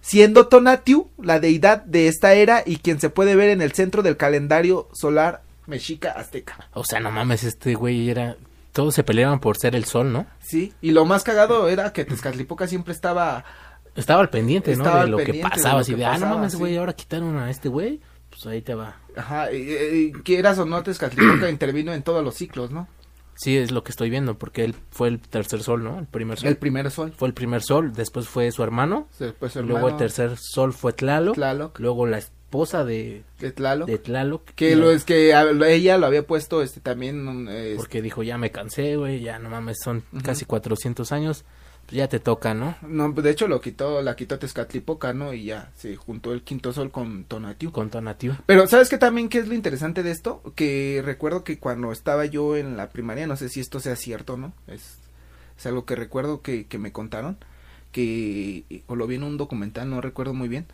siendo 0.00 0.48
Tonatiuh 0.48 1.08
la 1.22 1.40
deidad 1.40 1.82
de 1.84 2.08
esta 2.08 2.34
era 2.34 2.62
y 2.64 2.76
quien 2.76 3.00
se 3.00 3.10
puede 3.10 3.36
ver 3.36 3.50
en 3.50 3.62
el 3.62 3.72
centro 3.72 4.02
del 4.02 4.16
calendario 4.16 4.88
solar 4.92 5.42
mexica 5.66 6.12
azteca. 6.12 6.68
O 6.74 6.84
sea, 6.84 7.00
no 7.00 7.10
mames, 7.10 7.44
este 7.44 7.74
güey 7.74 8.10
era... 8.10 8.36
Todos 8.72 8.94
se 8.94 9.02
peleaban 9.02 9.40
por 9.40 9.56
ser 9.56 9.74
el 9.74 9.84
sol, 9.84 10.12
¿no? 10.12 10.26
Sí, 10.40 10.72
y 10.80 10.92
lo 10.92 11.04
más 11.04 11.24
cagado 11.24 11.68
era 11.68 11.92
que 11.92 12.04
Tezcatlipoca 12.04 12.68
siempre 12.68 12.92
estaba 12.92 13.44
Estaba 13.96 14.20
al 14.20 14.30
pendiente, 14.30 14.74
¿no? 14.76 14.84
Estaba 14.84 15.04
de 15.04 15.10
lo 15.10 15.16
que 15.18 15.32
de 15.32 15.40
pasaba. 15.40 15.80
así 15.80 15.94
de, 15.94 16.04
ah, 16.04 16.18
no 16.18 16.26
mames, 16.26 16.52
sí. 16.52 16.58
güey, 16.58 16.76
ahora 16.76 16.92
quitaron 16.92 17.36
a 17.38 17.50
este 17.50 17.68
güey. 17.68 18.00
Pues 18.30 18.46
ahí 18.46 18.62
te 18.62 18.74
va. 18.74 18.96
Ajá, 19.16 19.52
y 19.52 20.12
quieras 20.24 20.58
o 20.58 20.64
no, 20.64 20.82
Tezcatlipoca 20.82 21.50
intervino 21.50 21.92
en 21.92 22.02
todos 22.02 22.24
los 22.24 22.36
ciclos, 22.36 22.70
¿no? 22.70 22.86
Sí, 23.40 23.56
es 23.56 23.70
lo 23.70 23.82
que 23.82 23.90
estoy 23.90 24.10
viendo, 24.10 24.36
porque 24.38 24.64
él 24.64 24.74
fue 24.90 25.08
el 25.08 25.18
tercer 25.20 25.62
sol, 25.62 25.82
¿no? 25.82 25.98
El 25.98 26.06
primer 26.06 26.38
sol. 26.38 26.48
El 26.48 26.56
primer 26.58 26.90
sol, 26.90 27.12
Fue 27.16 27.26
el 27.28 27.32
primer 27.34 27.62
sol, 27.62 27.92
después 27.94 28.28
fue 28.28 28.50
su 28.52 28.62
hermano, 28.62 29.08
después 29.18 29.52
su 29.52 29.60
luego 29.62 29.78
hermano, 29.78 29.94
el 29.94 29.98
tercer 29.98 30.36
sol 30.36 30.72
fue 30.74 30.92
Tlaloc, 30.92 31.34
Tlaloc, 31.36 31.78
luego 31.80 32.06
la 32.06 32.18
esposa 32.18 32.84
de, 32.84 33.22
de 33.38 33.52
Tlaloc, 33.52 33.88
de 33.88 33.96
Tlaloc. 33.98 34.44
que 34.56 34.76
lo 34.76 34.90
es 34.90 35.04
que 35.04 35.32
a- 35.32 35.48
ella 35.68 35.96
lo 35.96 36.06
había 36.06 36.26
puesto 36.26 36.60
este 36.62 36.80
también 36.80 37.46
eh, 37.48 37.74
Porque 37.76 38.02
dijo, 38.02 38.22
ya 38.22 38.36
me 38.36 38.50
cansé, 38.50 38.96
güey, 38.96 39.20
ya 39.20 39.38
no 39.38 39.48
mames, 39.48 39.78
son 39.82 40.02
casi 40.22 40.44
400 40.44 41.10
años, 41.12 41.44
ya 41.90 42.08
te 42.08 42.20
toca, 42.20 42.54
¿no? 42.54 42.76
no, 42.82 43.12
de 43.12 43.30
hecho 43.30 43.48
lo 43.48 43.60
quitó, 43.60 44.02
la 44.02 44.16
quitó 44.16 44.38
Tezcatlipoca, 44.38 45.12
¿no? 45.12 45.32
Y 45.32 45.44
ya 45.44 45.70
se 45.76 45.96
juntó 45.96 46.32
el 46.32 46.42
quinto 46.42 46.72
sol 46.72 46.90
con 46.90 47.24
Tonatiuh. 47.24 47.72
Con 47.72 47.90
Tonatiuh. 47.90 48.34
Pero, 48.46 48.66
¿sabes 48.66 48.88
qué 48.88 48.98
también 48.98 49.28
qué 49.28 49.38
es 49.38 49.48
lo 49.48 49.54
interesante 49.54 50.02
de 50.02 50.10
esto? 50.10 50.42
Que 50.54 51.02
recuerdo 51.04 51.44
que 51.44 51.58
cuando 51.58 51.92
estaba 51.92 52.26
yo 52.26 52.56
en 52.56 52.76
la 52.76 52.90
primaria, 52.90 53.26
no 53.26 53.36
sé 53.36 53.48
si 53.48 53.60
esto 53.60 53.80
sea 53.80 53.96
cierto, 53.96 54.36
¿no? 54.36 54.52
Es, 54.66 54.98
es 55.58 55.66
algo 55.66 55.84
que 55.84 55.96
recuerdo 55.96 56.42
que, 56.42 56.66
que 56.66 56.78
me 56.78 56.92
contaron, 56.92 57.38
que, 57.92 58.64
o 58.86 58.96
lo 58.96 59.06
vi 59.06 59.16
en 59.16 59.24
un 59.24 59.36
documental, 59.36 59.90
no 59.90 60.00
recuerdo 60.00 60.34
muy 60.34 60.48
bien, 60.48 60.66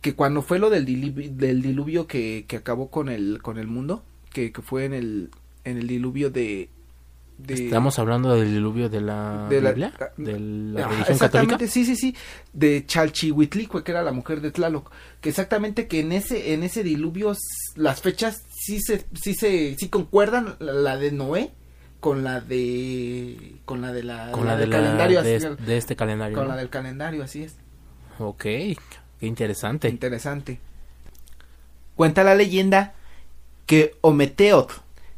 que 0.00 0.14
cuando 0.14 0.42
fue 0.42 0.58
lo 0.58 0.70
del, 0.70 0.84
diluvio, 0.84 1.30
del 1.30 1.62
diluvio 1.62 2.06
que, 2.06 2.46
que 2.48 2.56
acabó 2.56 2.90
con 2.90 3.08
el, 3.08 3.40
con 3.42 3.58
el 3.58 3.66
mundo, 3.66 4.02
que, 4.32 4.52
que 4.52 4.62
fue 4.62 4.84
en 4.84 4.94
el, 4.94 5.30
en 5.64 5.78
el 5.78 5.86
diluvio 5.86 6.30
de... 6.30 6.68
de 7.46 7.66
Estamos 7.66 7.98
hablando 7.98 8.34
del 8.36 8.52
diluvio 8.52 8.88
de 8.88 9.00
la, 9.00 9.46
De 9.48 9.60
la- 9.60 9.70
Biblia, 9.70 9.92
de 10.16 10.38
la 10.40 10.80
Ajá, 10.80 10.90
religión 10.90 11.12
exactamente, 11.14 11.54
católica. 11.54 11.72
sí, 11.72 11.84
sí, 11.84 11.96
sí, 11.96 12.16
de 12.52 12.84
Chalchihuitlicue, 12.86 13.82
que 13.84 13.90
era 13.92 14.02
la 14.02 14.12
mujer 14.12 14.40
de 14.40 14.50
Tlaloc, 14.50 14.90
que 15.20 15.28
exactamente 15.30 15.86
que 15.88 16.00
en 16.00 16.12
ese, 16.12 16.52
en 16.54 16.62
ese 16.62 16.82
diluvio 16.82 17.36
las 17.76 18.00
fechas 18.02 18.42
sí 18.50 18.80
se, 18.80 19.04
sí 19.20 19.34
se, 19.34 19.76
sí 19.76 19.88
concuerdan, 19.88 20.56
la, 20.58 20.72
la 20.72 20.96
de 20.96 21.12
Noé 21.12 21.50
con 22.00 22.24
la 22.24 22.40
de, 22.40 23.56
con 23.66 23.82
la 23.82 23.92
de 23.92 24.02
la, 24.02 24.30
Con 24.32 24.46
la, 24.46 24.54
de, 24.54 24.60
del 24.62 24.70
la, 24.70 24.76
calendario, 24.78 25.22
de, 25.22 25.36
así, 25.36 25.46
de 25.66 25.76
este 25.76 25.96
calendario. 25.96 26.36
con 26.36 26.44
¿no? 26.46 26.50
la 26.52 26.56
del 26.56 26.70
calendario, 26.70 27.22
así 27.22 27.42
es, 27.44 27.54
Ok, 28.18 28.42
qué 28.42 28.76
interesante. 29.20 29.88
interesante. 29.88 30.60
Cuenta 31.96 32.24
la 32.24 32.34
leyenda 32.34 32.94
que 33.66 33.94
Ometeotl, 34.00 34.72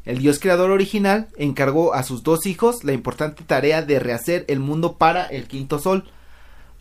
el 0.05 0.19
dios 0.19 0.41
creador 0.41 0.71
original, 0.71 1.29
encargó 1.37 1.95
a 1.95 2.03
sus 2.03 2.23
dos 2.23 2.47
hijos 2.47 2.83
la 2.83 2.93
importante 2.93 3.45
tarea 3.45 3.83
de 3.83 4.01
rehacer 4.01 4.45
el 4.49 4.59
mundo 4.59 4.95
para 4.95 5.25
el 5.25 5.47
quinto 5.47 5.79
sol. 5.79 6.11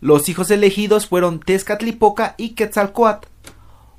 Los 0.00 0.28
hijos 0.28 0.50
elegidos 0.50 1.06
fueron 1.06 1.38
Tezcatlipoca 1.38 2.34
y 2.36 2.50
Quetzalcoatl. 2.50 3.28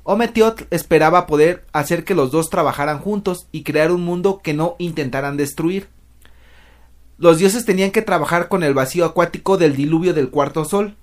Ometeotl 0.02 0.64
esperaba 0.70 1.26
poder 1.26 1.64
hacer 1.72 2.04
que 2.04 2.14
los 2.14 2.30
dos 2.30 2.50
trabajaran 2.50 2.98
juntos 2.98 3.46
y 3.52 3.62
crear 3.62 3.90
un 3.90 4.04
mundo 4.04 4.40
que 4.42 4.52
no 4.52 4.76
intentaran 4.78 5.38
destruir. 5.38 5.88
Los 7.16 7.38
dioses 7.38 7.64
tenían 7.64 7.90
que 7.90 8.02
trabajar 8.02 8.48
con 8.48 8.62
el 8.62 8.74
vacío 8.74 9.06
acuático 9.06 9.56
del 9.56 9.74
diluvio 9.74 10.12
del 10.12 10.28
cuarto 10.28 10.66
sol, 10.66 10.96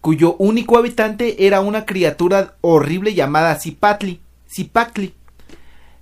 cuyo 0.00 0.36
único 0.38 0.78
habitante 0.78 1.46
era 1.46 1.60
una 1.60 1.84
criatura 1.84 2.54
horrible 2.60 3.14
llamada 3.14 3.58
Zipatli. 3.58 4.20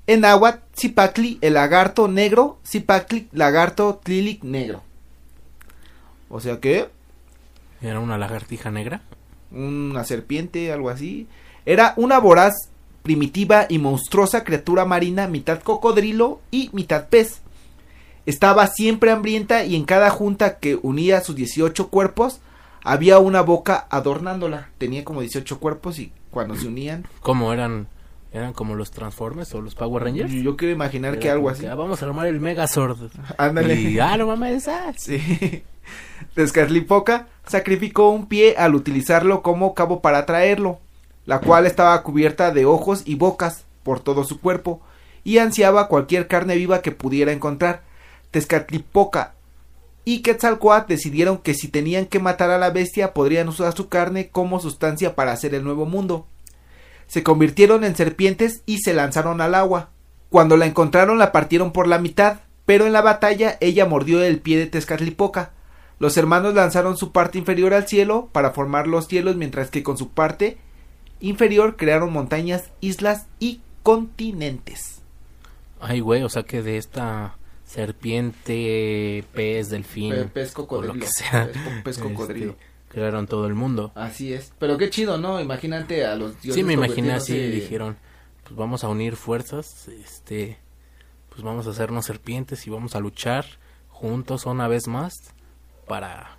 En 0.07 0.21
náhuatl, 0.21 0.59
Zipactli, 0.77 1.39
el 1.41 1.55
lagarto 1.55 2.09
negro, 2.09 2.59
Zipactli, 2.67 3.29
lagarto 3.33 4.01
tlilic 4.03 4.43
negro. 4.43 4.83
O 6.29 6.41
sea 6.41 6.61
que 6.61 6.89
Era 7.81 8.01
una 8.01 8.19
lagartija 8.19 8.71
negra. 8.71 9.03
una 9.51 10.05
serpiente, 10.05 10.73
algo 10.73 10.89
así. 10.91 11.29
Era 11.67 11.95
una 11.97 12.19
voraz, 12.19 12.55
primitiva 13.03 13.67
y 13.69 13.79
monstruosa 13.79 14.45
criatura 14.45 14.85
marina, 14.85 15.27
mitad 15.29 15.61
cocodrilo 15.61 16.41
y 16.51 16.71
mitad 16.73 17.09
pez. 17.09 17.41
Estaba 18.27 18.67
siempre 18.69 19.11
hambrienta 19.11 19.65
y 19.65 19.75
en 19.77 19.85
cada 19.85 20.11
junta 20.11 20.59
que 20.59 20.79
unía 20.81 21.21
sus 21.21 21.35
18 21.37 21.89
cuerpos 21.89 22.41
había 22.85 23.19
una 23.19 23.43
boca 23.43 23.87
adornándola. 23.91 24.69
Tenía 24.79 25.05
como 25.05 25.21
18 25.21 25.59
cuerpos 25.59 25.99
y 25.99 26.13
cuando 26.31 26.55
se 26.57 26.67
unían, 26.69 27.05
¿Cómo 27.21 27.53
eran? 27.53 27.89
¿Eran 28.33 28.53
como 28.55 28.75
los 28.75 28.91
Transformers 28.91 29.55
o 29.55 29.61
los 29.61 29.75
Power 29.75 30.05
Rangers? 30.05 30.33
yo 30.33 30.57
quiero 30.57 30.73
imaginar 30.73 31.13
Era 31.13 31.21
que 31.21 31.31
algo 31.31 31.51
así. 31.51 31.67
"Ah, 31.67 31.75
vamos 31.75 32.03
a 32.03 32.07
armar 32.07 32.27
el 32.27 32.41
Megazord. 32.41 33.11
Ándale. 33.37 33.75
Y, 33.75 33.99
ah, 33.99 34.17
no 34.17 34.27
mames, 34.27 34.69
ah, 34.69 34.93
Sí. 34.97 35.63
Tezcatlipoca 36.35 37.29
sacrificó 37.47 38.09
un 38.11 38.27
pie 38.27 38.55
al 38.57 38.75
utilizarlo 38.75 39.43
como 39.43 39.75
cabo 39.75 40.01
para 40.01 40.25
traerlo, 40.25 40.79
la 41.27 41.41
cual 41.41 41.67
estaba 41.67 42.03
cubierta 42.03 42.53
de 42.53 42.65
ojos 42.65 43.03
y 43.05 43.17
bocas 43.17 43.65
por 43.83 44.01
todo 44.01 44.25
su 44.25 44.41
cuerpo, 44.41 44.81
y 45.25 45.39
ansiaba 45.39 45.89
cualquier 45.89 46.27
carne 46.29 46.57
viva 46.57 46.81
que 46.83 46.93
pudiera 46.93 47.33
encontrar. 47.33 47.83
Tezcatlipoca 48.31 49.35
y 50.05 50.23
Quetzalcoatl 50.23 50.89
decidieron 50.89 51.39
que 51.39 51.55
si 51.55 51.69
tenían 51.69 52.07
que 52.07 52.19
matar 52.19 52.51
a 52.51 52.59
la 52.59 52.71
bestia 52.71 53.13
podrían 53.13 53.49
usar 53.49 53.73
su 53.75 53.89
carne 53.89 54.31
como 54.31 54.59
sustancia 54.59 55.15
para 55.15 55.33
hacer 55.33 55.55
el 55.55 55.65
nuevo 55.65 55.85
mundo. 55.87 56.27
Se 57.13 57.23
convirtieron 57.23 57.85
en 57.85 57.95
serpientes 57.95 58.63
y 58.65 58.79
se 58.79 58.95
lanzaron 58.95 59.43
al 59.43 59.55
agua. 59.55 59.91
Cuando 60.31 60.57
la 60.57 60.65
encontraron 60.65 61.19
la 61.19 61.31
partieron 61.31 61.71
por 61.75 61.87
la 61.87 61.99
mitad, 61.99 62.41
pero 62.65 62.87
en 62.87 62.95
la 62.95 63.03
batalla 63.03 63.59
ella 63.61 63.85
mordió 63.85 64.23
el 64.23 64.41
pie 64.41 64.57
de 64.57 64.65
Tezcatlipoca, 64.67 65.51
Los 65.99 66.17
hermanos 66.17 66.55
lanzaron 66.55 66.97
su 66.97 67.13
parte 67.13 67.37
inferior 67.37 67.75
al 67.75 67.87
cielo 67.87 68.31
para 68.33 68.53
formar 68.53 68.87
los 68.87 69.09
cielos, 69.09 69.37
mientras 69.37 69.69
que 69.71 69.83
con 69.83 69.99
su 69.99 70.09
parte 70.09 70.57
inferior 71.21 71.77
crearon 71.77 72.15
montañas, 72.15 72.71
islas 72.81 73.27
y 73.39 73.61
continentes. 73.83 75.03
Ay, 75.81 76.01
güey, 76.01 76.23
o 76.23 76.31
sea 76.31 76.45
que 76.45 76.63
de 76.63 76.79
esta 76.79 77.37
serpiente, 77.67 79.25
pez, 79.35 79.69
delfín, 79.69 80.11
Pe- 80.15 80.25
pez 80.25 80.51
o 80.53 80.55
cocodrilo. 80.55 80.95
lo 80.95 81.01
que 81.01 81.07
sea, 81.07 81.51
pez 81.85 81.99
este, 81.99 82.09
cocodrilo. 82.09 82.57
Crearon 82.93 83.27
todo 83.27 83.47
el 83.47 83.55
mundo. 83.55 83.91
Así 83.95 84.33
es. 84.35 84.53
Pero 84.59 84.77
qué 84.77 84.91
chido, 84.91 85.17
¿no? 85.19 85.41
Imagínate 85.41 86.05
a 86.05 86.15
los 86.15 86.33
dioses 86.43 86.55
Sí, 86.55 86.63
me 86.63 86.75
imaginé 86.75 87.13
así, 87.13 87.33
convirtiéndose- 87.33 87.51
dijeron, 87.53 87.97
pues 88.45 88.55
vamos 88.55 88.85
a 88.85 88.89
unir 88.89 89.17
fuerzas, 89.17 89.89
este, 89.89 90.59
pues 91.31 91.43
vamos 91.43 91.67
a 91.67 91.71
hacernos 91.71 92.05
serpientes 92.05 92.67
y 92.67 92.71
vamos 92.71 92.95
a 92.95 93.01
luchar 93.01 93.47
juntos 93.89 94.45
una 94.47 94.69
vez 94.69 94.89
más 94.89 95.15
para, 95.89 96.37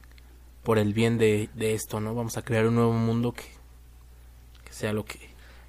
por 0.63 0.77
el 0.77 0.93
bien 0.93 1.17
de, 1.17 1.49
de 1.55 1.73
esto, 1.73 1.99
¿no? 1.99 2.13
Vamos 2.13 2.37
a 2.37 2.43
crear 2.43 2.67
un 2.67 2.75
nuevo 2.75 2.93
mundo 2.93 3.31
que, 3.33 3.45
que 4.63 4.71
sea 4.73 4.93
lo 4.93 5.05
que, 5.05 5.19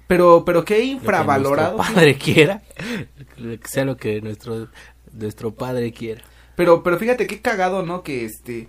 Pero, 0.07 0.43
pero 0.45 0.63
qué 0.65 0.75
lo 0.75 0.79
que 0.81 0.85
infravalorado. 0.85 1.77
nuestro 1.77 1.95
padre 1.95 2.15
quiera, 2.17 2.61
que 3.37 3.59
sea 3.67 3.85
lo 3.85 3.97
que 3.97 4.21
nuestro, 4.21 4.67
nuestro 5.13 5.53
padre 5.55 5.91
quiera. 5.93 6.21
Pero, 6.55 6.83
pero 6.83 6.97
fíjate 6.99 7.25
qué 7.27 7.41
cagado, 7.41 7.83
¿no? 7.83 8.03
Que 8.03 8.23
este, 8.25 8.67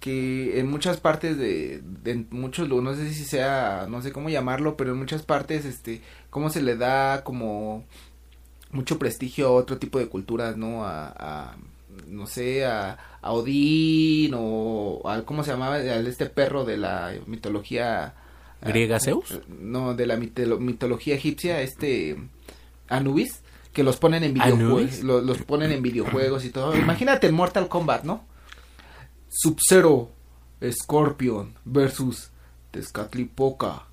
que 0.00 0.60
en 0.60 0.68
muchas 0.70 0.98
partes 0.98 1.36
de, 1.38 1.82
de 1.82 2.24
muchos, 2.30 2.68
no 2.68 2.94
sé 2.94 3.12
si 3.12 3.24
sea, 3.24 3.86
no 3.88 4.00
sé 4.00 4.12
cómo 4.12 4.28
llamarlo, 4.28 4.76
pero 4.76 4.92
en 4.92 4.98
muchas 4.98 5.22
partes, 5.22 5.64
este, 5.64 6.02
cómo 6.30 6.50
se 6.50 6.62
le 6.62 6.76
da 6.76 7.24
como 7.24 7.84
mucho 8.70 8.98
prestigio 8.98 9.48
a 9.48 9.52
otro 9.52 9.78
tipo 9.78 9.98
de 9.98 10.06
culturas, 10.08 10.56
¿no? 10.56 10.84
A, 10.84 11.08
a 11.18 11.56
no 12.06 12.26
sé, 12.26 12.64
a, 12.64 12.96
a 13.20 13.32
Odín 13.32 14.32
o 14.36 15.00
al, 15.04 15.24
¿cómo 15.24 15.42
se 15.42 15.50
llamaba? 15.50 15.76
Al 15.76 16.06
este 16.06 16.26
perro 16.26 16.64
de 16.64 16.76
la 16.76 17.12
mitología. 17.26 18.14
¿Griega 18.62 18.96
ah, 18.96 19.00
Zeus? 19.00 19.40
No, 19.48 19.94
de 19.94 20.06
la 20.06 20.16
mitolo- 20.16 20.58
mitología 20.58 21.14
egipcia, 21.16 21.60
este, 21.62 22.16
Anubis, 22.88 23.42
que 23.72 23.82
los 23.82 23.96
ponen 23.96 24.22
en 24.22 24.34
videojuegos, 24.34 25.02
los, 25.02 25.24
los 25.24 25.38
ponen 25.38 25.72
en 25.72 25.82
videojuegos 25.82 26.44
y 26.44 26.50
todo. 26.50 26.76
Imagínate 26.76 27.30
Mortal 27.32 27.68
Kombat, 27.68 28.04
¿no? 28.04 28.24
Sub-Zero, 29.30 30.10
Scorpion 30.70 31.54
versus 31.64 32.30
Tezcatlipoca, 32.70 33.84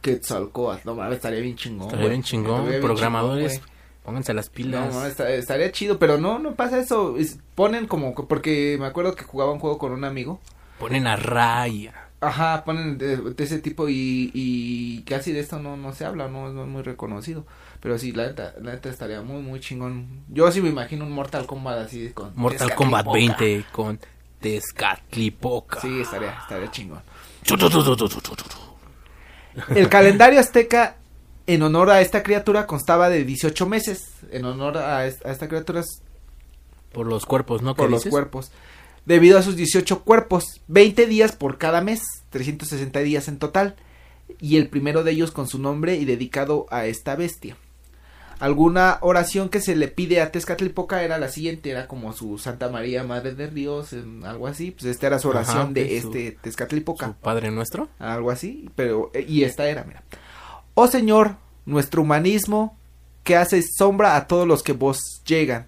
Quetzalcoatl. 0.00 0.86
No 0.86 0.94
mames, 0.94 1.16
estaría 1.16 1.40
bien 1.40 1.56
chingón. 1.56 1.88
Estaría 1.88 2.08
bien 2.08 2.22
chingón, 2.22 2.50
Estaría 2.60 2.70
bien 2.78 2.82
programadores, 2.82 3.52
chingón, 3.54 3.68
pónganse 4.04 4.34
las 4.34 4.48
pilas. 4.48 4.92
no, 4.94 5.06
está- 5.06 5.30
estaría 5.30 5.70
chido, 5.72 5.98
pero 5.98 6.18
no, 6.18 6.38
no 6.38 6.54
pasa 6.54 6.78
eso. 6.78 7.16
Es- 7.16 7.38
ponen 7.54 7.86
como, 7.86 8.14
porque 8.14 8.76
me 8.80 8.86
acuerdo 8.86 9.14
que 9.14 9.24
jugaba 9.24 9.52
un 9.52 9.58
juego 9.58 9.78
con 9.78 9.92
un 9.92 10.04
amigo. 10.04 10.40
Ponen 10.78 11.06
a 11.06 11.16
Raya. 11.16 11.94
Ajá, 12.20 12.64
ponen 12.64 12.98
de, 12.98 13.16
de 13.16 13.44
ese 13.44 13.60
tipo 13.60 13.88
y, 13.88 14.32
y 14.34 15.02
casi 15.02 15.30
de 15.32 15.38
esto 15.38 15.60
no, 15.60 15.76
no 15.76 15.92
se 15.92 16.04
habla, 16.04 16.26
no, 16.28 16.52
no 16.52 16.62
es 16.62 16.68
muy 16.68 16.82
reconocido. 16.82 17.46
Pero 17.80 17.96
sí, 17.96 18.10
la 18.10 18.26
neta, 18.26 18.54
la 18.60 18.72
neta 18.72 18.88
estaría 18.88 19.20
muy, 19.22 19.40
muy 19.40 19.60
chingón. 19.60 20.24
Yo 20.28 20.50
sí 20.50 20.60
me 20.60 20.68
imagino 20.68 21.04
un 21.04 21.12
Mortal 21.12 21.46
Kombat 21.46 21.78
así 21.78 22.08
con... 22.10 22.32
Mortal 22.34 22.74
Kombat 22.74 23.04
Tezcatlipoca. 23.06 23.38
20 23.44 23.64
con 23.70 24.00
Tezcatlipoca. 24.40 25.80
Sí, 25.80 26.00
estaría, 26.00 26.38
estaría 26.40 26.70
chingón. 26.70 27.02
El 29.74 29.88
calendario 29.88 30.38
azteca 30.40 30.96
en 31.46 31.62
honor 31.62 31.90
a 31.90 32.00
esta 32.00 32.22
criatura 32.22 32.66
constaba 32.66 33.08
de 33.08 33.24
18 33.24 33.66
meses. 33.66 34.00
En 34.30 34.44
honor 34.44 34.76
a, 34.78 35.06
es- 35.06 35.24
a 35.24 35.30
esta 35.32 35.48
criatura 35.48 35.80
es 35.80 36.02
Por 36.92 37.06
los 37.06 37.26
cuerpos, 37.26 37.62
¿no? 37.62 37.74
¿Qué 37.74 37.82
por 37.82 37.90
los 37.90 38.00
dices? 38.02 38.10
cuerpos. 38.10 38.52
Debido 39.06 39.38
a 39.38 39.42
sus 39.42 39.56
18 39.56 40.04
cuerpos, 40.04 40.60
20 40.68 41.06
días 41.06 41.32
por 41.34 41.56
cada 41.58 41.80
mes, 41.80 42.00
360 42.30 43.00
días 43.00 43.26
en 43.28 43.38
total. 43.38 43.76
Y 44.40 44.58
el 44.58 44.68
primero 44.68 45.02
de 45.02 45.12
ellos 45.12 45.30
con 45.30 45.48
su 45.48 45.58
nombre 45.58 45.96
y 45.96 46.04
dedicado 46.04 46.66
a 46.70 46.84
esta 46.84 47.16
bestia. 47.16 47.56
Alguna 48.40 48.98
oración 49.00 49.48
que 49.48 49.60
se 49.60 49.74
le 49.74 49.88
pide 49.88 50.20
a 50.20 50.30
Tezcatlipoca 50.30 51.02
era 51.02 51.18
la 51.18 51.28
siguiente, 51.28 51.70
era 51.70 51.88
como 51.88 52.12
su 52.12 52.38
Santa 52.38 52.68
María 52.68 53.02
Madre 53.02 53.34
de 53.34 53.48
Dios, 53.48 53.92
en 53.92 54.24
algo 54.24 54.46
así. 54.46 54.70
Pues 54.70 54.84
esta 54.84 55.08
era 55.08 55.18
su 55.18 55.28
Ajá, 55.30 55.38
oración 55.40 55.74
de 55.74 56.00
su- 56.00 56.08
este 56.12 56.38
Tezcatlipoca. 56.40 57.06
¿Su 57.06 57.14
Padre 57.14 57.50
Nuestro? 57.50 57.88
algo 57.98 58.30
así, 58.30 58.70
pero 58.76 59.10
eh, 59.12 59.24
y 59.28 59.42
esta 59.42 59.68
era, 59.68 59.82
mira. 59.84 60.04
Oh 60.74 60.86
Señor, 60.86 61.34
nuestro 61.66 62.02
humanismo 62.02 62.76
que 63.24 63.36
hace 63.36 63.60
sombra 63.62 64.14
a 64.16 64.26
todos 64.28 64.46
los 64.46 64.62
que 64.62 64.72
vos 64.72 64.98
llegan, 65.26 65.66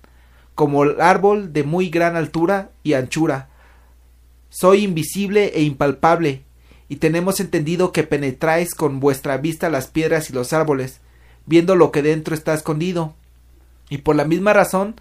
como 0.55 0.85
el 0.85 1.01
árbol 1.01 1.53
de 1.53 1.65
muy 1.65 1.89
gran 1.91 2.15
altura 2.17 2.71
y 2.85 2.93
anchura. 2.93 3.49
Soy 4.49 4.85
invisible 4.85 5.53
e 5.55 5.63
impalpable, 5.63 6.45
y 6.89 6.97
tenemos 6.97 7.41
entendido 7.41 7.93
que 7.93 8.03
penetráis 8.05 8.75
con 8.75 9.01
vuestra 9.01 9.37
vista 9.39 9.69
las 9.71 9.89
piedras 9.89 10.31
y 10.31 10.33
los 10.33 10.53
árboles, 10.53 11.01
viendo 11.51 11.75
lo 11.75 11.91
que 11.91 12.01
dentro 12.01 12.33
está 12.37 12.55
escondido. 12.55 13.17
Y 13.91 13.99
por 13.99 14.15
la 14.15 14.25
misma 14.25 14.53
razón, 14.53 14.95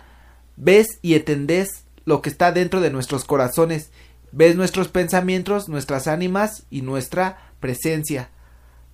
ves 0.58 0.98
y 1.04 1.14
entendés 1.14 1.86
lo 2.06 2.24
que 2.24 2.30
está 2.30 2.52
dentro 2.52 2.82
de 2.82 2.90
nuestros 2.90 3.24
corazones, 3.24 3.92
ves 4.32 4.56
nuestros 4.56 4.88
pensamientos, 4.88 5.70
nuestras 5.70 6.08
ánimas 6.08 6.64
y 6.72 6.82
nuestra 6.82 7.38
presencia. 7.60 8.32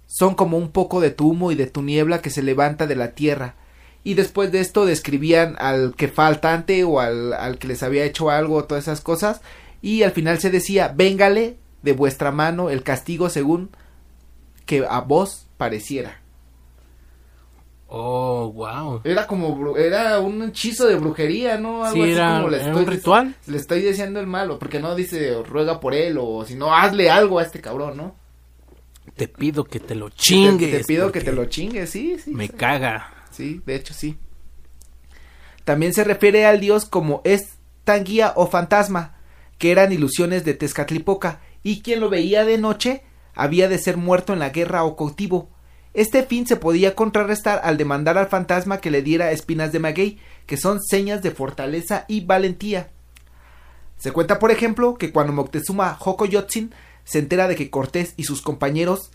Son 0.05 0.35
como 0.35 0.57
un 0.57 0.69
poco 0.69 0.99
de 0.99 1.11
tu 1.11 1.29
humo 1.29 1.49
y 1.49 1.55
de 1.55 1.65
tu 1.65 1.81
niebla 1.81 2.21
que 2.21 2.29
se 2.29 2.43
levanta 2.43 2.87
de 2.87 2.97
la 2.97 3.11
tierra. 3.11 3.55
Y 4.03 4.15
después 4.15 4.51
de 4.51 4.59
esto 4.59 4.85
describían 4.85 5.55
al 5.57 5.95
que 5.95 6.09
faltante 6.09 6.83
o 6.83 6.99
al, 6.99 7.31
al 7.31 7.57
que 7.57 7.69
les 7.69 7.83
había 7.83 8.03
hecho 8.03 8.29
algo, 8.31 8.65
todas 8.65 8.83
esas 8.83 8.99
cosas. 8.99 9.39
Y 9.81 10.03
al 10.03 10.11
final 10.11 10.39
se 10.39 10.51
decía, 10.51 10.93
véngale 10.93 11.55
de 11.83 11.93
vuestra 11.93 12.33
mano 12.33 12.69
el 12.69 12.83
castigo 12.83 13.29
según 13.29 13.69
que 14.65 14.85
a 14.89 14.99
vos 14.99 15.47
pareciera. 15.57 16.24
Oh, 17.97 18.51
wow. 18.51 18.99
Era 19.05 19.25
como, 19.25 19.77
era 19.77 20.19
un 20.19 20.43
hechizo 20.43 20.85
de 20.85 20.97
brujería, 20.97 21.57
¿no? 21.57 21.85
Algo 21.85 21.95
Sí, 21.95 22.01
así 22.01 22.11
era, 22.11 22.35
como 22.35 22.49
le 22.49 22.57
estoy 22.57 22.83
un 22.83 22.87
ritual. 22.87 23.35
le 23.47 23.55
estoy 23.55 23.81
diciendo 23.81 24.19
el 24.19 24.27
malo, 24.27 24.59
porque 24.59 24.81
no 24.81 24.95
dice 24.95 25.41
ruega 25.43 25.79
por 25.79 25.93
él 25.93 26.17
o 26.19 26.43
si 26.43 26.55
no 26.55 26.75
hazle 26.75 27.09
algo 27.09 27.39
a 27.39 27.43
este 27.43 27.61
cabrón, 27.61 27.95
¿no? 27.95 28.13
Te 29.15 29.29
pido 29.29 29.63
que 29.63 29.79
te 29.79 29.95
lo 29.95 30.09
chingues. 30.09 30.79
Te, 30.79 30.83
pido 30.83 31.09
que 31.13 31.21
te 31.21 31.31
lo 31.31 31.45
chingues, 31.45 31.89
sí, 31.89 32.17
sí. 32.19 32.31
Me 32.31 32.47
sí. 32.47 32.53
caga. 32.53 33.13
Sí, 33.31 33.61
de 33.65 33.75
hecho 33.75 33.93
sí. 33.93 34.17
También 35.63 35.93
se 35.93 36.03
refiere 36.03 36.45
al 36.45 36.59
dios 36.59 36.83
como 36.83 37.21
es 37.23 37.53
tanguía 37.85 38.33
o 38.35 38.47
fantasma, 38.47 39.15
que 39.57 39.71
eran 39.71 39.93
ilusiones 39.93 40.43
de 40.43 40.53
Tezcatlipoca, 40.53 41.39
y 41.63 41.79
quien 41.81 42.01
lo 42.01 42.09
veía 42.09 42.43
de 42.43 42.57
noche 42.57 43.03
había 43.35 43.69
de 43.69 43.77
ser 43.79 43.95
muerto 43.95 44.33
en 44.33 44.39
la 44.39 44.49
guerra 44.49 44.83
o 44.83 44.97
cautivo. 44.97 45.54
Este 45.95 46.23
fin 46.23 46.45
se 46.45 46.57
podía 46.57 46.93
contrarrestar 46.93 47.61
al 47.63 47.77
demandar 47.77 48.17
al 48.17 48.27
fantasma 48.27 48.81
que 48.81 48.91
le 48.91 49.01
diera 49.01 49.31
espinas 49.31 49.71
de 49.71 49.79
maguey, 49.79 50.19
que 50.45 50.57
son 50.57 50.83
señas 50.83 51.23
de 51.23 51.31
fortaleza 51.31 52.03
y 52.09 52.25
valentía. 52.25 52.89
Se 53.97 54.11
cuenta, 54.11 54.37
por 54.37 54.51
ejemplo, 54.51 54.95
que 54.95 55.13
cuando 55.13 55.31
Moctezuma 55.31 55.95
Jocoyotzin 55.95 56.73
se 57.05 57.19
entera 57.19 57.47
de 57.47 57.55
que 57.55 57.69
Cortés 57.69 58.13
y 58.17 58.25
sus 58.25 58.41
compañeros, 58.41 59.09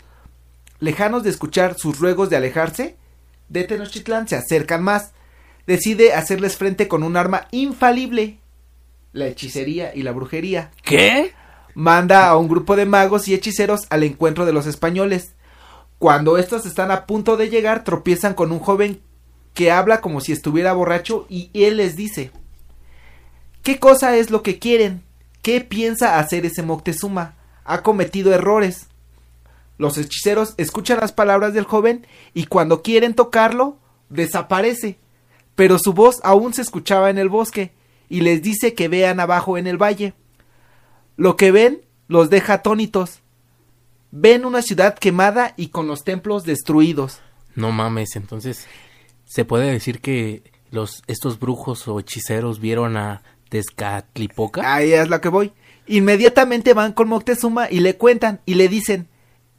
lejanos 0.79 1.21
de 1.21 1.29
escuchar 1.29 1.77
sus 1.77 1.99
ruegos 1.99 2.31
de 2.31 2.37
alejarse, 2.37 2.97
de 3.47 3.63
Tenochtitlán 3.63 4.27
se 4.27 4.35
acercan 4.35 4.83
más, 4.83 5.11
decide 5.67 6.13
hacerles 6.13 6.57
frente 6.57 6.87
con 6.87 7.03
un 7.03 7.15
arma 7.15 7.47
infalible, 7.51 8.39
la 9.13 9.27
hechicería 9.27 9.93
y 9.93 10.01
la 10.01 10.13
brujería. 10.13 10.71
¿Qué? 10.81 11.33
Manda 11.75 12.27
a 12.27 12.37
un 12.37 12.47
grupo 12.47 12.75
de 12.75 12.87
magos 12.87 13.27
y 13.27 13.35
hechiceros 13.35 13.85
al 13.91 14.01
encuentro 14.03 14.47
de 14.47 14.53
los 14.53 14.65
españoles. 14.65 15.33
Cuando 16.01 16.39
estos 16.39 16.65
están 16.65 16.89
a 16.89 17.05
punto 17.05 17.37
de 17.37 17.51
llegar, 17.51 17.83
tropiezan 17.83 18.33
con 18.33 18.51
un 18.51 18.57
joven 18.57 18.99
que 19.53 19.69
habla 19.69 20.01
como 20.01 20.19
si 20.19 20.31
estuviera 20.31 20.73
borracho 20.73 21.27
y 21.29 21.51
él 21.53 21.77
les 21.77 21.95
dice 21.95 22.31
¿Qué 23.61 23.79
cosa 23.79 24.17
es 24.17 24.31
lo 24.31 24.41
que 24.41 24.57
quieren? 24.57 25.03
¿Qué 25.43 25.61
piensa 25.61 26.17
hacer 26.17 26.43
ese 26.43 26.63
Moctezuma? 26.63 27.35
Ha 27.65 27.83
cometido 27.83 28.33
errores. 28.33 28.87
Los 29.77 29.99
hechiceros 29.99 30.55
escuchan 30.57 30.99
las 30.99 31.11
palabras 31.11 31.53
del 31.53 31.65
joven 31.65 32.07
y 32.33 32.47
cuando 32.47 32.81
quieren 32.81 33.13
tocarlo, 33.13 33.77
desaparece. 34.09 34.97
Pero 35.53 35.77
su 35.77 35.93
voz 35.93 36.19
aún 36.23 36.55
se 36.55 36.63
escuchaba 36.63 37.11
en 37.11 37.19
el 37.19 37.29
bosque 37.29 37.73
y 38.09 38.21
les 38.21 38.41
dice 38.41 38.73
que 38.73 38.87
vean 38.87 39.19
abajo 39.19 39.55
en 39.55 39.67
el 39.67 39.77
valle. 39.77 40.15
Lo 41.15 41.35
que 41.35 41.51
ven 41.51 41.83
los 42.07 42.31
deja 42.31 42.53
atónitos. 42.53 43.20
Ven 44.11 44.45
una 44.45 44.61
ciudad 44.61 44.97
quemada 44.97 45.53
y 45.57 45.69
con 45.69 45.87
los 45.87 46.03
templos 46.03 46.43
destruidos. 46.43 47.21
No 47.55 47.71
mames, 47.71 48.15
entonces 48.15 48.67
se 49.25 49.45
puede 49.45 49.71
decir 49.71 50.01
que 50.01 50.43
los 50.69 51.03
estos 51.07 51.39
brujos 51.39 51.87
o 51.87 51.99
hechiceros 51.99 52.59
vieron 52.59 52.97
a 52.97 53.23
Tezcatlipoca. 53.49 54.61
Ahí 54.73 54.93
es 54.93 55.09
lo 55.09 55.19
que 55.21 55.29
voy. 55.29 55.53
Inmediatamente 55.87 56.73
van 56.73 56.93
con 56.93 57.09
Moctezuma 57.09 57.69
y 57.69 57.81
le 57.81 57.97
cuentan 57.97 58.41
y 58.45 58.55
le 58.55 58.67
dicen, 58.67 59.09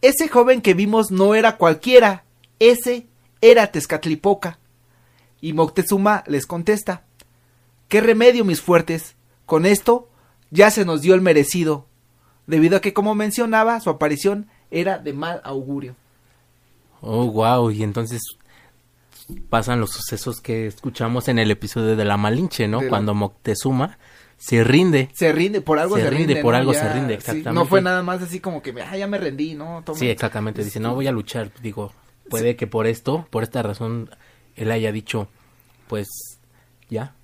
ese 0.01 0.29
joven 0.29 0.62
que 0.62 0.75
vimos 0.75 1.11
no 1.11 1.35
era 1.35 1.57
cualquiera, 1.57 2.25
ese 2.59 3.07
era 3.41 3.71
Tezcatlipoca. 3.71 4.59
Y 5.41 5.53
Moctezuma 5.53 6.25
les 6.27 6.47
contesta, 6.47 7.05
¿qué 7.88 8.01
remedio 8.01 8.45
mis 8.45 8.61
fuertes? 8.61 9.17
Con 9.45 9.67
esto 9.67 10.09
ya 10.51 10.71
se 10.71 10.85
nos 10.85 11.03
dio 11.03 11.15
el 11.15 11.21
merecido, 11.21 11.87
debido 12.46 12.76
a 12.76 12.81
que, 12.81 12.92
como 12.92 13.14
mencionaba, 13.14 13.81
su 13.81 13.90
aparición 13.90 14.48
era 14.70 14.98
de 14.98 15.12
mal 15.12 15.40
augurio. 15.44 15.96
Oh, 17.00 17.26
wow, 17.26 17.70
y 17.70 17.83
entonces 17.83 18.20
pasan 19.48 19.81
los 19.81 19.90
sucesos 19.90 20.40
que 20.40 20.66
escuchamos 20.66 21.28
en 21.28 21.38
el 21.38 21.50
episodio 21.50 21.96
de 21.96 22.05
la 22.05 22.16
Malinche, 22.16 22.68
¿no? 22.68 22.78
De 22.78 22.85
la- 22.85 22.90
Cuando 22.90 23.14
Moctezuma 23.14 23.98
se 24.37 24.64
rinde. 24.64 25.09
Se 25.14 25.33
rinde, 25.33 25.61
por 25.61 25.78
algo 25.78 25.96
se, 25.96 26.02
Se 26.02 26.11
rinde, 26.11 26.37
por 26.42 26.52
¿no? 26.52 26.59
algo 26.59 26.72
Ya, 26.72 26.81
se 26.81 26.88
rinde, 26.92 27.09
sí, 27.14 27.18
exactamente. 27.18 27.52
no 27.52 27.64
fue 27.64 27.81
nada 27.83 28.02
más 28.02 28.22
así 28.22 28.40
como 28.40 28.61
que, 28.62 28.74
ah, 28.83 28.96
ya 28.96 29.07
me 29.07 29.18
rendí, 29.18 29.55
¿no? 29.55 29.83
Toma. 29.85 29.98
Sí, 29.98 30.09
exactamente. 30.09 30.64
Dice, 30.64 30.81
no 30.81 30.94
voy 30.94 31.07
a 31.07 31.12
luchar. 31.12 31.52
Digo, 31.62 31.92
puede 32.28 32.57
que 32.57 32.66
por 32.66 32.87
esto, 32.87 33.26
por 33.31 33.42
esta 33.44 33.62
razón, 33.62 34.11
él 34.57 34.70
haya 34.70 34.90
dicho, 34.92 35.28
pues, 35.88 36.09
ya. 36.90 37.14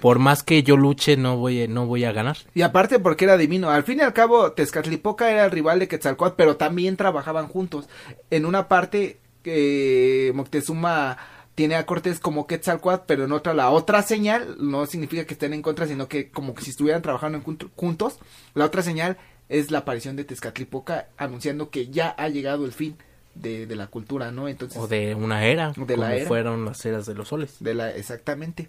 Por 0.00 0.18
más 0.18 0.42
que 0.42 0.62
yo 0.62 0.76
luche, 0.76 1.16
no 1.16 1.36
voy, 1.36 1.68
no 1.68 1.86
voy 1.86 2.04
a 2.04 2.12
ganar. 2.12 2.36
Y 2.54 2.62
aparte 2.62 2.98
porque 2.98 3.24
era 3.24 3.36
divino. 3.36 3.70
Al 3.70 3.84
fin 3.84 3.98
y 3.98 4.02
al 4.02 4.12
cabo, 4.12 4.52
Tezcatlipoca 4.52 5.30
era 5.30 5.44
el 5.44 5.50
rival 5.50 5.78
de 5.78 5.88
Quetzalcóatl, 5.88 6.34
pero 6.36 6.56
también 6.56 6.96
trabajaban 6.96 7.48
juntos. 7.48 7.88
En 8.30 8.44
una 8.46 8.68
parte, 8.68 9.18
que 9.42 10.32
Moctezuma 10.34 11.18
tiene 11.54 11.76
a 11.76 11.86
Cortés 11.86 12.18
como 12.18 12.46
Quetzalcóatl, 12.46 13.04
pero 13.06 13.24
en 13.24 13.32
otra, 13.32 13.54
la 13.54 13.70
otra 13.70 14.02
señal, 14.02 14.56
no 14.58 14.86
significa 14.86 15.24
que 15.24 15.34
estén 15.34 15.52
en 15.54 15.62
contra, 15.62 15.86
sino 15.86 16.08
que 16.08 16.30
como 16.30 16.54
que 16.54 16.64
si 16.64 16.70
estuvieran 16.70 17.02
trabajando 17.02 17.38
en 17.38 17.44
junto- 17.44 17.70
juntos, 17.76 18.18
la 18.54 18.64
otra 18.64 18.82
señal 18.82 19.16
es 19.48 19.70
la 19.70 19.78
aparición 19.78 20.16
de 20.16 20.24
Tezcatlipoca 20.24 21.08
anunciando 21.16 21.70
que 21.70 21.88
ya 21.88 22.08
ha 22.18 22.28
llegado 22.28 22.64
el 22.64 22.72
fin 22.72 22.96
de, 23.34 23.66
de 23.66 23.76
la 23.76 23.86
cultura, 23.88 24.30
¿no? 24.32 24.48
Entonces, 24.48 24.78
O 24.80 24.88
de 24.88 25.14
una 25.14 25.44
era, 25.44 25.72
De 25.76 25.96
la 25.96 26.06
como 26.06 26.16
era. 26.18 26.26
fueron 26.26 26.64
las 26.64 26.84
eras 26.86 27.04
de 27.06 27.14
los 27.14 27.28
soles. 27.28 27.56
de 27.60 27.74
la, 27.74 27.90
exactamente. 27.94 28.68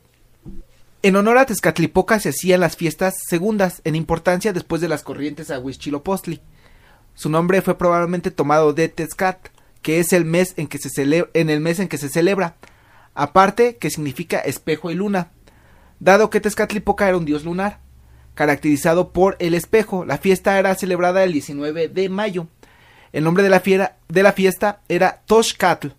En 1.06 1.15
honor 1.15 1.38
a 1.38 1.46
Tezcatlipoca 1.46 2.20
se 2.20 2.30
hacían 2.30 2.62
las 2.62 2.78
fiestas 2.78 3.13
segundas 3.30 3.80
en 3.84 3.94
importancia 3.94 4.54
después 4.54 4.82
de 4.82 4.88
las 4.88 5.04
corrientes 5.04 5.52
a 5.52 5.60
Huichilopostli. 5.60 6.41
Su 7.13 7.30
nombre 7.30 7.62
fue 7.62 7.78
probablemente 7.78 8.32
tomado 8.32 8.74
de 8.74 8.89
Tezcat, 8.89 9.50
que 9.84 10.00
es 10.00 10.13
el 10.13 10.26
mes 10.26 10.56
en 10.58 10.65
que 10.65 10.80
se 10.80 10.89
celebra, 10.89 11.30
en 11.36 11.52
el 11.52 11.60
mes 11.60 11.78
en 11.78 11.89
que 11.89 12.00
se 12.00 12.10
celebra, 12.10 12.56
aparte 13.13 13.78
que 13.78 13.91
significa 13.91 14.39
espejo 14.39 14.89
y 14.89 14.96
luna, 14.96 15.30
dado 16.00 16.32
que 16.32 16.41
Tezcatlipoca 16.41 17.08
era 17.08 17.18
un 17.18 17.26
dios 17.26 17.44
lunar, 17.44 17.82
caracterizado 18.34 19.13
por 19.13 19.36
el 19.38 19.54
espejo. 19.54 20.06
La 20.06 20.18
fiesta 20.18 20.58
era 20.58 20.74
celebrada 20.74 21.24
el 21.24 21.34
19 21.34 21.88
de 21.88 22.10
mayo. 22.10 22.48
El 23.13 23.26
nombre 23.26 23.44
de 23.44 23.52
la, 23.52 23.62
de 24.08 24.24
la 24.24 24.34
fiesta 24.34 24.82
era 24.89 25.22
Toshcatl 25.28 25.89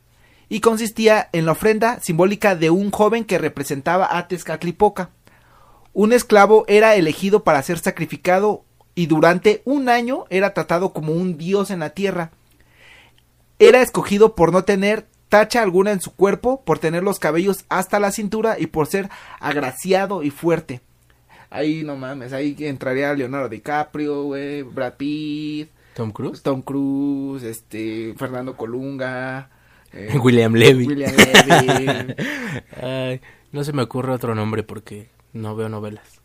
y 0.49 0.61
consistía 0.61 1.29
en 1.33 1.47
la 1.47 1.53
ofrenda 1.53 2.01
simbólica 2.01 2.55
de 2.55 2.71
un 2.71 2.91
joven 2.91 3.25
que 3.25 3.39
representaba 3.39 4.17
a 4.17 4.29
Tezcatlipoca. 4.29 5.11
Un 5.93 6.13
esclavo 6.13 6.65
era 6.69 6.95
elegido 6.95 7.43
para 7.43 7.63
ser 7.63 7.79
sacrificado 7.79 8.65
y 8.95 9.07
durante 9.07 9.63
un 9.65 9.89
año 9.89 10.25
era 10.31 10.55
tratado 10.55 10.93
como 10.93 11.13
un 11.13 11.37
dios 11.37 11.71
en 11.71 11.81
la 11.81 11.91
tierra. 11.91 12.31
Era 13.59 13.83
escogido 13.83 14.35
por 14.35 14.53
no 14.53 14.65
tener 14.65 15.07
tacha 15.29 15.63
alguna 15.63 15.93
en 15.93 16.01
su 16.01 16.15
cuerpo, 16.15 16.63
por 16.65 16.79
tener 16.79 17.03
los 17.03 17.19
cabellos 17.19 17.65
hasta 17.69 17.99
la 17.99 18.13
cintura 18.13 18.57
y 18.59 18.67
por 18.67 18.87
ser 18.87 19.09
agraciado 19.41 20.23
y 20.23 20.31
fuerte. 20.31 20.81
Ahí 21.51 21.83
no 21.85 21.97
mames, 21.97 22.33
ahí 22.33 22.57
entraría 22.61 23.15
Leonardo 23.15 23.49
DiCaprio, 23.49 24.25
güey, 24.25 24.63
Brad 24.63 24.95
Pitt, 24.95 25.71
Tom 25.95 26.11
Cruise. 26.11 26.43
Tom 26.43 26.61
Cruise, 26.61 27.43
este, 27.43 28.15
Fernando 28.19 28.57
Colunga, 28.57 29.49
eh, 29.93 30.19
William 30.23 30.55
Levy. 30.55 30.87
William 30.87 31.15
Levy. 31.17 32.15
Ay, 32.83 33.21
no 33.53 33.65
se 33.65 33.73
me 33.73 33.83
ocurre 33.83 34.13
otro 34.13 34.35
nombre 34.35 34.63
porque 34.63 35.11
no 35.33 35.57
veo 35.57 35.69
novelas. 35.69 36.21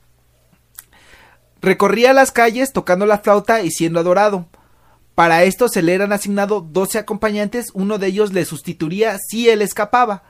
Recorría 1.62 2.14
las 2.14 2.32
calles 2.32 2.74
tocando 2.74 3.06
la 3.06 3.20
flauta 3.20 3.62
y 3.62 3.72
siendo 3.72 4.00
adorado. 4.00 4.48
Para 5.14 5.44
esto 5.44 5.68
se 5.68 5.82
le 5.84 5.94
eran 5.94 6.14
asignados 6.14 6.74
12 6.74 6.98
acompañantes, 6.98 7.68
uno 7.74 7.98
de 7.98 8.08
ellos 8.08 8.34
le 8.34 8.46
sustituiría 8.46 9.18
si 9.20 9.50
él 9.50 9.62
escapaba. 9.62 10.24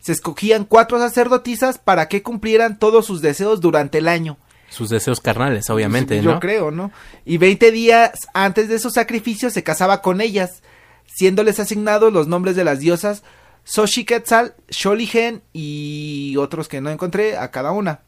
Se 0.00 0.10
escogían 0.10 0.64
cuatro 0.64 0.98
sacerdotisas 0.98 1.78
para 1.78 2.08
que 2.08 2.22
cumplieran 2.22 2.78
todos 2.78 3.06
sus 3.06 3.22
deseos 3.22 3.60
durante 3.60 3.98
el 3.98 4.08
año. 4.08 4.38
Sus 4.68 4.88
deseos 4.88 5.20
carnales, 5.20 5.68
obviamente, 5.70 6.20
Yo 6.22 6.32
¿no? 6.32 6.40
creo, 6.40 6.70
¿no? 6.70 6.90
Y 7.24 7.36
20 7.36 7.70
días 7.70 8.12
antes 8.34 8.68
de 8.68 8.78
sus 8.78 8.94
sacrificios 8.94 9.52
se 9.52 9.62
casaba 9.62 10.00
con 10.00 10.20
ellas, 10.20 10.62
siéndoles 11.06 11.60
asignados 11.60 12.12
los 12.12 12.26
nombres 12.26 12.56
de 12.56 12.64
las 12.64 12.78
diosas 12.80 13.22
Xochiquetzal, 13.64 14.54
Xoligen 14.68 15.42
y 15.52 16.34
otros 16.38 16.68
que 16.68 16.80
no 16.80 16.90
encontré 16.90 17.36
a 17.36 17.50
cada 17.50 17.72
una. 17.72 18.00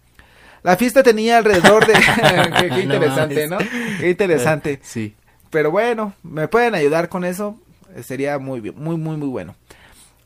La 0.63 0.77
fiesta 0.77 1.03
tenía 1.03 1.39
alrededor 1.39 1.87
de... 1.87 1.93
qué, 2.61 2.69
qué 2.71 2.81
interesante, 2.81 3.47
¿no? 3.47 3.59
Qué 4.01 4.11
interesante. 4.11 4.81
Sí. 4.83 5.15
Pero 5.51 5.71
bueno, 5.71 6.15
me 6.23 6.49
pueden 6.49 6.75
ayudar 6.75 7.09
con 7.09 7.25
eso. 7.25 7.59
eh, 7.95 8.03
Sería 8.03 8.39
muy 8.39 8.61
muy, 8.73 8.97
muy, 8.97 9.17
muy 9.17 9.29
bueno. 9.29 9.55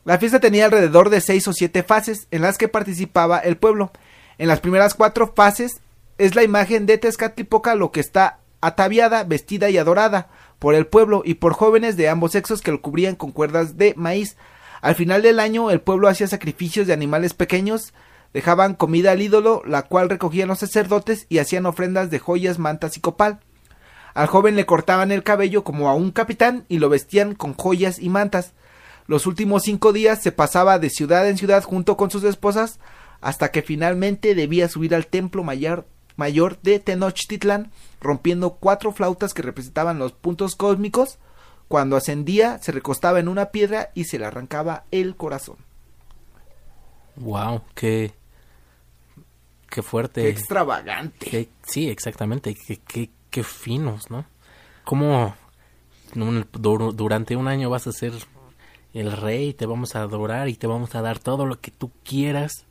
La 0.05 0.17
fiesta 0.17 0.39
tenía 0.39 0.65
alrededor 0.65 1.09
de 1.09 1.21
seis 1.21 1.47
o 1.47 1.53
siete 1.53 1.83
fases 1.83 2.27
en 2.31 2.41
las 2.41 2.57
que 2.57 2.67
participaba 2.67 3.37
el 3.39 3.57
pueblo. 3.57 3.91
En 4.37 4.47
las 4.47 4.61
primeras 4.61 4.95
cuatro 4.95 5.33
fases 5.35 5.81
es 6.17 6.35
la 6.35 6.43
imagen 6.43 6.85
de 6.85 6.97
Tezcatlipoca 6.97 7.75
lo 7.75 7.91
que 7.91 7.99
está 7.99 8.39
ataviada, 8.61 9.23
vestida 9.23 9.69
y 9.69 9.77
adorada 9.77 10.29
por 10.59 10.75
el 10.75 10.85
pueblo 10.85 11.23
y 11.25 11.35
por 11.35 11.53
jóvenes 11.53 11.97
de 11.97 12.09
ambos 12.09 12.33
sexos 12.33 12.61
que 12.61 12.71
lo 12.71 12.81
cubrían 12.81 13.15
con 13.15 13.31
cuerdas 13.31 13.77
de 13.77 13.93
maíz. 13.97 14.37
Al 14.81 14.95
final 14.95 15.21
del 15.21 15.39
año 15.39 15.71
el 15.71 15.81
pueblo 15.81 16.07
hacía 16.07 16.27
sacrificios 16.27 16.85
de 16.87 16.93
animales 16.93 17.33
pequeños, 17.33 17.93
dejaban 18.33 18.75
comida 18.75 19.11
al 19.11 19.21
ídolo, 19.21 19.61
la 19.65 19.83
cual 19.83 20.09
recogían 20.09 20.49
los 20.49 20.59
sacerdotes 20.59 21.25
y 21.29 21.39
hacían 21.39 21.65
ofrendas 21.65 22.09
de 22.09 22.19
joyas, 22.19 22.59
mantas 22.59 22.97
y 22.97 22.99
copal. 22.99 23.39
Al 24.13 24.27
joven 24.27 24.55
le 24.55 24.65
cortaban 24.65 25.11
el 25.11 25.23
cabello 25.23 25.63
como 25.63 25.89
a 25.89 25.93
un 25.93 26.11
capitán 26.11 26.65
y 26.67 26.79
lo 26.79 26.89
vestían 26.89 27.35
con 27.35 27.53
joyas 27.53 27.99
y 27.99 28.09
mantas. 28.09 28.53
Los 29.07 29.25
últimos 29.25 29.63
cinco 29.63 29.93
días 29.93 30.21
se 30.21 30.31
pasaba 30.31 30.77
de 30.77 30.89
ciudad 30.89 31.27
en 31.27 31.37
ciudad 31.37 31.63
junto 31.63 31.97
con 31.97 32.11
sus 32.11 32.23
esposas 32.23 32.79
hasta 33.21 33.51
que 33.51 33.61
finalmente 33.61 34.35
debía 34.35 34.69
subir 34.69 34.95
al 34.95 35.07
templo 35.07 35.43
mayor, 35.43 35.87
mayor 36.19 36.59
de 36.61 36.79
Tenochtitlan 36.79 37.71
rompiendo 38.01 38.51
cuatro 38.55 38.91
flautas 38.91 39.33
que 39.33 39.41
representaban 39.41 39.97
los 39.97 40.11
puntos 40.11 40.55
cósmicos. 40.55 41.17
Cuando 41.67 41.95
ascendía 41.95 42.59
se 42.59 42.71
recostaba 42.71 43.19
en 43.19 43.27
una 43.27 43.47
piedra 43.51 43.89
y 43.95 44.03
se 44.03 44.19
le 44.19 44.25
arrancaba 44.25 44.83
el 44.91 45.15
corazón. 45.15 45.57
Wow, 47.15 47.61
qué. 47.73 48.13
Qué 49.69 49.81
fuerte. 49.81 50.21
Qué 50.23 50.29
extravagante. 50.29 51.29
Qué- 51.29 51.49
sí, 51.63 51.89
exactamente. 51.89 52.55
Qué, 52.55 52.77
qué, 52.77 53.09
qué 53.29 53.43
finos, 53.43 54.09
¿no? 54.09 54.25
¿Cómo 54.83 55.35
durante 56.13 57.35
un 57.35 57.47
año 57.47 57.69
vas 57.69 57.85
a 57.87 57.91
ser 57.91 58.13
el 58.93 59.11
rey? 59.11 59.53
Te 59.53 59.65
vamos 59.67 59.95
a 59.95 60.01
adorar 60.01 60.49
y 60.49 60.55
te 60.55 60.65
vamos 60.67 60.95
a 60.95 61.01
dar 61.01 61.19
todo 61.19 61.45
lo 61.45 61.59
que 61.59 61.69
tú 61.71 61.91
quieras 62.03 62.65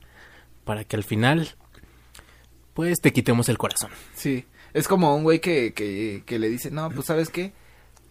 para 0.64 0.82
que 0.84 0.96
al 0.96 1.04
final, 1.04 1.54
pues 2.78 3.00
te 3.00 3.12
quitemos 3.12 3.48
el 3.48 3.58
corazón. 3.58 3.90
Sí, 4.14 4.44
es 4.72 4.86
como 4.86 5.16
un 5.16 5.24
güey 5.24 5.40
que, 5.40 5.72
que, 5.74 6.22
que 6.24 6.38
le 6.38 6.48
dice, 6.48 6.70
no, 6.70 6.88
pues 6.90 7.06
sabes 7.06 7.28
qué, 7.28 7.52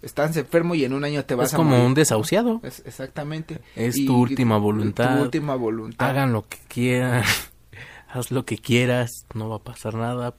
estás 0.01 0.35
enfermo 0.35 0.75
y 0.75 0.83
en 0.83 0.91
un 0.91 1.05
año 1.05 1.23
te 1.23 1.35
vas 1.35 1.47
Es 1.47 1.53
a 1.53 1.57
como 1.57 1.69
morir". 1.69 1.85
un 1.85 1.93
desahuciado. 1.93 2.59
Es- 2.63 2.83
exactamente. 2.85 3.61
Es 3.77 3.95
Y- 3.97 4.05
tu 4.05 4.17
última 4.19 4.57
voluntad. 4.57 5.15
Tu 5.19 5.23
última 5.23 5.55
voluntad. 5.55 6.09
Hagan 6.09 6.33
lo 6.33 6.45
que 6.49 6.57
quieran, 6.67 7.23
haz 8.09 8.29
lo 8.29 8.43
que 8.43 8.57
quieras, 8.57 9.25
no 9.33 9.47
va 9.47 9.55
a 9.55 9.63
pasar 9.63 9.93
nada. 9.93 10.35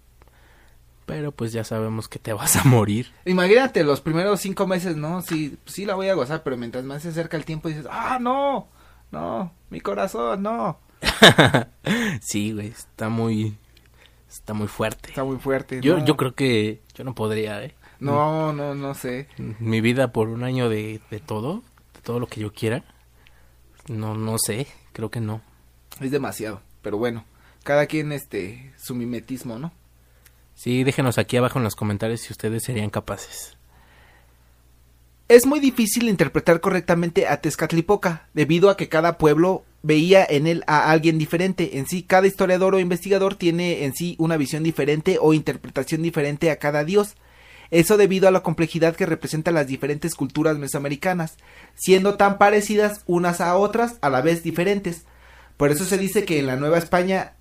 Pero 1.06 1.32
pues 1.32 1.52
ya 1.52 1.64
sabemos 1.64 2.06
que 2.06 2.18
te 2.18 2.34
vas 2.34 2.54
a 2.56 2.64
morir. 2.64 3.10
Imagínate 3.24 3.82
los 3.82 4.02
primeros 4.02 4.40
cinco 4.42 4.66
meses, 4.66 4.94
¿no? 4.94 5.22
Sí, 5.22 5.56
sí 5.64 5.86
la 5.86 5.94
voy 5.94 6.10
a 6.10 6.14
gozar, 6.14 6.42
pero 6.42 6.58
mientras 6.58 6.84
más 6.84 7.00
se 7.00 7.08
acerca 7.08 7.38
el 7.38 7.46
tiempo 7.46 7.68
dices, 7.68 7.86
ah, 7.90 8.18
no, 8.20 8.68
no, 9.10 9.54
mi 9.70 9.80
corazón, 9.80 10.42
no. 10.42 10.78
sí, 12.20 12.52
güey, 12.52 12.66
está 12.68 13.08
muy 13.08 13.56
está 14.30 14.54
muy 14.54 14.68
fuerte. 14.68 15.10
Está 15.10 15.24
muy 15.24 15.38
fuerte. 15.38 15.80
Yo 15.82 15.98
no. 15.98 16.04
yo 16.04 16.16
creo 16.16 16.34
que 16.34 16.80
yo 16.94 17.04
no 17.04 17.14
podría, 17.14 17.62
¿eh? 17.62 17.74
No, 18.00 18.52
no, 18.52 18.74
no 18.74 18.94
sé. 18.94 19.28
Mi 19.58 19.80
vida 19.80 20.12
por 20.12 20.28
un 20.28 20.44
año 20.44 20.68
de, 20.68 21.00
de 21.10 21.18
todo, 21.20 21.62
de 21.94 22.00
todo 22.02 22.20
lo 22.20 22.26
que 22.26 22.40
yo 22.40 22.52
quiera. 22.52 22.84
No 23.88 24.14
no 24.14 24.38
sé, 24.38 24.66
creo 24.92 25.10
que 25.10 25.20
no. 25.20 25.40
Es 26.00 26.10
demasiado, 26.10 26.60
pero 26.82 26.98
bueno, 26.98 27.24
cada 27.64 27.86
quien, 27.86 28.12
este, 28.12 28.72
su 28.76 28.94
mimetismo, 28.94 29.58
¿no? 29.58 29.72
Sí, 30.54 30.84
déjenos 30.84 31.18
aquí 31.18 31.36
abajo 31.36 31.58
en 31.58 31.64
los 31.64 31.76
comentarios 31.76 32.20
si 32.20 32.32
ustedes 32.32 32.64
serían 32.64 32.90
capaces. 32.90 33.56
Es 35.28 35.46
muy 35.46 35.60
difícil 35.60 36.08
interpretar 36.08 36.60
correctamente 36.60 37.28
a 37.28 37.40
Tezcatlipoca, 37.40 38.28
debido 38.32 38.70
a 38.70 38.76
que 38.76 38.88
cada 38.88 39.18
pueblo 39.18 39.64
veía 39.82 40.26
en 40.28 40.46
él 40.46 40.64
a 40.66 40.90
alguien 40.90 41.18
diferente. 41.18 41.78
En 41.78 41.86
sí, 41.86 42.02
cada 42.02 42.26
historiador 42.26 42.74
o 42.74 42.80
investigador 42.80 43.34
tiene 43.34 43.84
en 43.84 43.94
sí 43.94 44.16
una 44.18 44.36
visión 44.36 44.62
diferente 44.62 45.18
o 45.20 45.34
interpretación 45.34 46.02
diferente 46.02 46.50
a 46.50 46.58
cada 46.58 46.84
dios. 46.84 47.16
Eso 47.70 47.96
debido 47.96 48.28
a 48.28 48.30
la 48.30 48.42
complejidad 48.42 48.96
que 48.96 49.06
representan 49.06 49.54
las 49.54 49.66
diferentes 49.66 50.14
culturas 50.14 50.56
mesoamericanas, 50.58 51.36
siendo 51.74 52.16
tan 52.16 52.38
parecidas 52.38 53.02
unas 53.06 53.40
a 53.40 53.56
otras, 53.56 53.98
a 54.00 54.08
la 54.08 54.22
vez 54.22 54.42
diferentes. 54.42 55.04
Por 55.56 55.70
eso 55.70 55.84
se 55.84 55.98
dice 55.98 56.24
que 56.24 56.38
en 56.38 56.46
la 56.46 56.56
Nueva 56.56 56.78
España 56.78 57.34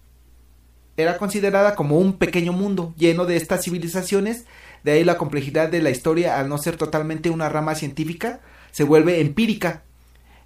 era 0.98 1.18
considerada 1.18 1.76
como 1.76 2.00
un 2.00 2.14
pequeño 2.14 2.52
mundo 2.52 2.94
lleno 2.98 3.26
de 3.26 3.38
estas 3.38 3.64
civilizaciones 3.64 4.46
De 4.84 4.94
ahí 4.94 5.04
la 5.04 5.18
complejidad 5.18 5.70
de 5.70 5.82
la 5.82 5.92
historia, 5.92 6.40
al 6.40 6.50
no 6.50 6.58
ser 6.58 6.76
totalmente 6.76 7.30
una 7.30 7.50
rama 7.50 7.76
científica, 7.76 8.42
se 8.72 8.84
vuelve 8.84 9.22
empírica, 9.22 9.84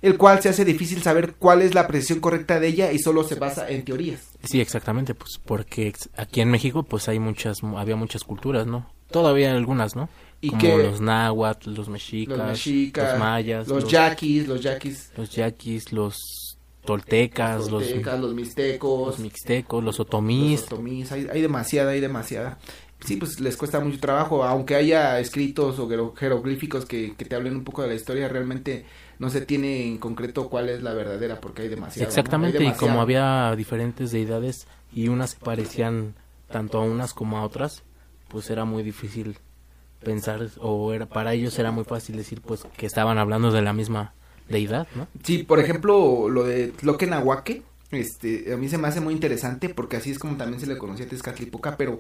el 0.02 0.18
cual 0.18 0.42
se 0.42 0.50
hace 0.50 0.66
difícil 0.66 1.02
saber 1.02 1.36
cuál 1.38 1.62
es 1.62 1.76
la 1.76 1.88
precisión 1.88 2.20
correcta 2.20 2.60
de 2.60 2.68
ella 2.68 2.92
y 2.92 3.00
solo 3.00 3.24
se 3.24 3.36
basa 3.36 3.70
en 3.70 3.84
teorías. 3.84 4.32
Sí, 4.44 4.60
exactamente, 4.60 5.14
pues 5.14 5.40
porque 5.44 5.94
aquí 6.16 6.42
en 6.42 6.50
México 6.50 6.84
pues 6.84 7.08
hay 7.08 7.20
muchas, 7.20 7.60
había 7.78 7.96
muchas 7.96 8.24
culturas, 8.24 8.66
¿no? 8.66 8.90
Todavía 9.12 9.54
algunas, 9.54 9.96
¿no? 9.96 10.10
Y 10.40 10.50
Como 10.50 10.62
que 10.62 10.78
los 10.78 11.02
náhuatl, 11.02 11.74
los 11.74 11.90
mexicas, 11.90 12.38
los, 12.38 13.20
mayas, 13.20 13.68
los, 13.68 13.88
yaquis, 13.88 14.48
los 14.48 14.62
yaquis. 14.62 15.12
Los 15.16 15.30
yaquis, 15.30 15.94
los 15.94 16.58
toltecas, 16.84 17.70
los, 17.70 17.84
los, 17.92 18.34
mixtecos, 18.34 19.08
los 19.08 19.20
mixtecos, 19.20 19.84
los 19.84 20.00
otomís. 20.00 20.62
Los 20.62 20.72
otomís, 20.72 21.12
hay, 21.12 21.28
hay 21.32 21.42
demasiada, 21.42 21.92
hay 21.92 22.00
demasiada 22.00 22.58
sí, 23.06 23.18
pues 23.18 23.40
les 23.40 23.58
cuesta 23.58 23.80
mucho 23.80 24.00
trabajo, 24.00 24.44
aunque 24.44 24.76
haya 24.76 25.20
escritos 25.20 25.80
o 25.80 26.14
jeroglíficos 26.16 26.86
que, 26.86 27.14
que, 27.16 27.26
te 27.26 27.36
hablen 27.36 27.56
un 27.56 27.64
poco 27.64 27.82
de 27.82 27.90
la 27.90 27.96
historia, 27.96 28.28
realmente 28.28 28.86
no 29.20 29.30
se 29.30 29.42
tiene 29.42 29.88
en 29.88 29.98
concreto 29.98 30.50
cuál 30.50 30.70
es 30.70 30.82
la 30.82 30.94
verdadera, 30.94 31.40
porque 31.40 31.64
hay 31.64 31.70
demasiado. 31.70 32.08
Exactamente, 32.08 32.64
y 32.64 32.72
como 32.74 33.02
había 33.02 33.56
diferentes 33.56 34.12
deidades 34.12 34.68
y 34.94 35.08
unas 35.08 35.36
parecían 35.36 36.16
tanto 36.50 36.80
a 36.80 36.84
unas 36.84 37.14
como 37.14 37.38
a 37.38 37.44
otras, 37.44 37.84
pues 38.28 38.50
era 38.50 38.66
muy 38.66 38.84
difícil 38.84 39.38
pensar, 40.04 40.48
o 40.60 40.94
era 40.94 41.06
para 41.06 41.34
ellos 41.34 41.58
era 41.60 41.72
muy 41.72 41.84
fácil 41.84 42.18
decir 42.18 42.42
pues 42.42 42.66
que 42.78 42.86
estaban 42.86 43.18
hablando 43.18 43.52
de 43.52 43.62
la 43.62 43.74
misma 43.74 44.14
deidad, 44.50 44.88
¿no? 44.96 45.08
Sí, 45.24 45.44
por 45.44 45.60
ejemplo, 45.60 46.28
lo 46.30 46.44
de 46.44 46.70
Tloquenahuaque, 46.70 47.64
este, 47.92 48.54
a 48.54 48.58
mí 48.58 48.70
se 48.70 48.78
me 48.78 48.88
hace 48.88 49.02
muy 49.02 49.14
interesante 49.14 49.70
porque 49.70 49.98
así 49.98 50.12
es 50.12 50.20
como 50.20 50.38
también 50.38 50.60
se 50.60 50.68
le 50.68 50.78
conocía 50.78 51.06
a 51.06 51.10
Tezcatlipoca, 51.10 51.78
pero 51.78 52.00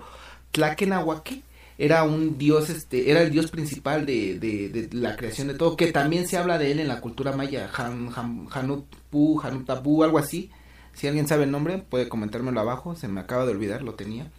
Tlaquenahuaque 0.51 1.43
era 1.77 2.03
un 2.03 2.37
dios, 2.37 2.69
este, 2.69 3.09
era 3.09 3.21
el 3.21 3.31
dios 3.31 3.49
principal 3.49 4.05
de, 4.05 4.37
de, 4.37 4.89
la 4.91 5.15
creación 5.15 5.47
de 5.47 5.55
todo, 5.55 5.75
que 5.75 5.91
también 5.91 6.27
se 6.27 6.37
habla 6.37 6.57
de 6.57 6.71
él 6.71 6.79
en 6.79 6.87
la 6.87 7.01
cultura 7.01 7.31
maya, 7.31 7.69
Han, 7.75 8.09
Hanutpu, 8.51 9.41
Hanutapu, 9.41 10.03
algo 10.03 10.19
así. 10.19 10.51
Si 10.93 11.07
alguien 11.07 11.27
sabe 11.27 11.45
el 11.45 11.51
nombre, 11.51 11.79
puede 11.79 12.07
comentármelo 12.07 12.59
abajo, 12.59 12.95
se 12.95 13.07
me 13.07 13.21
acaba 13.21 13.45
de 13.45 13.51
olvidar, 13.53 13.81
lo 13.81 13.95
tenía. 13.95 14.29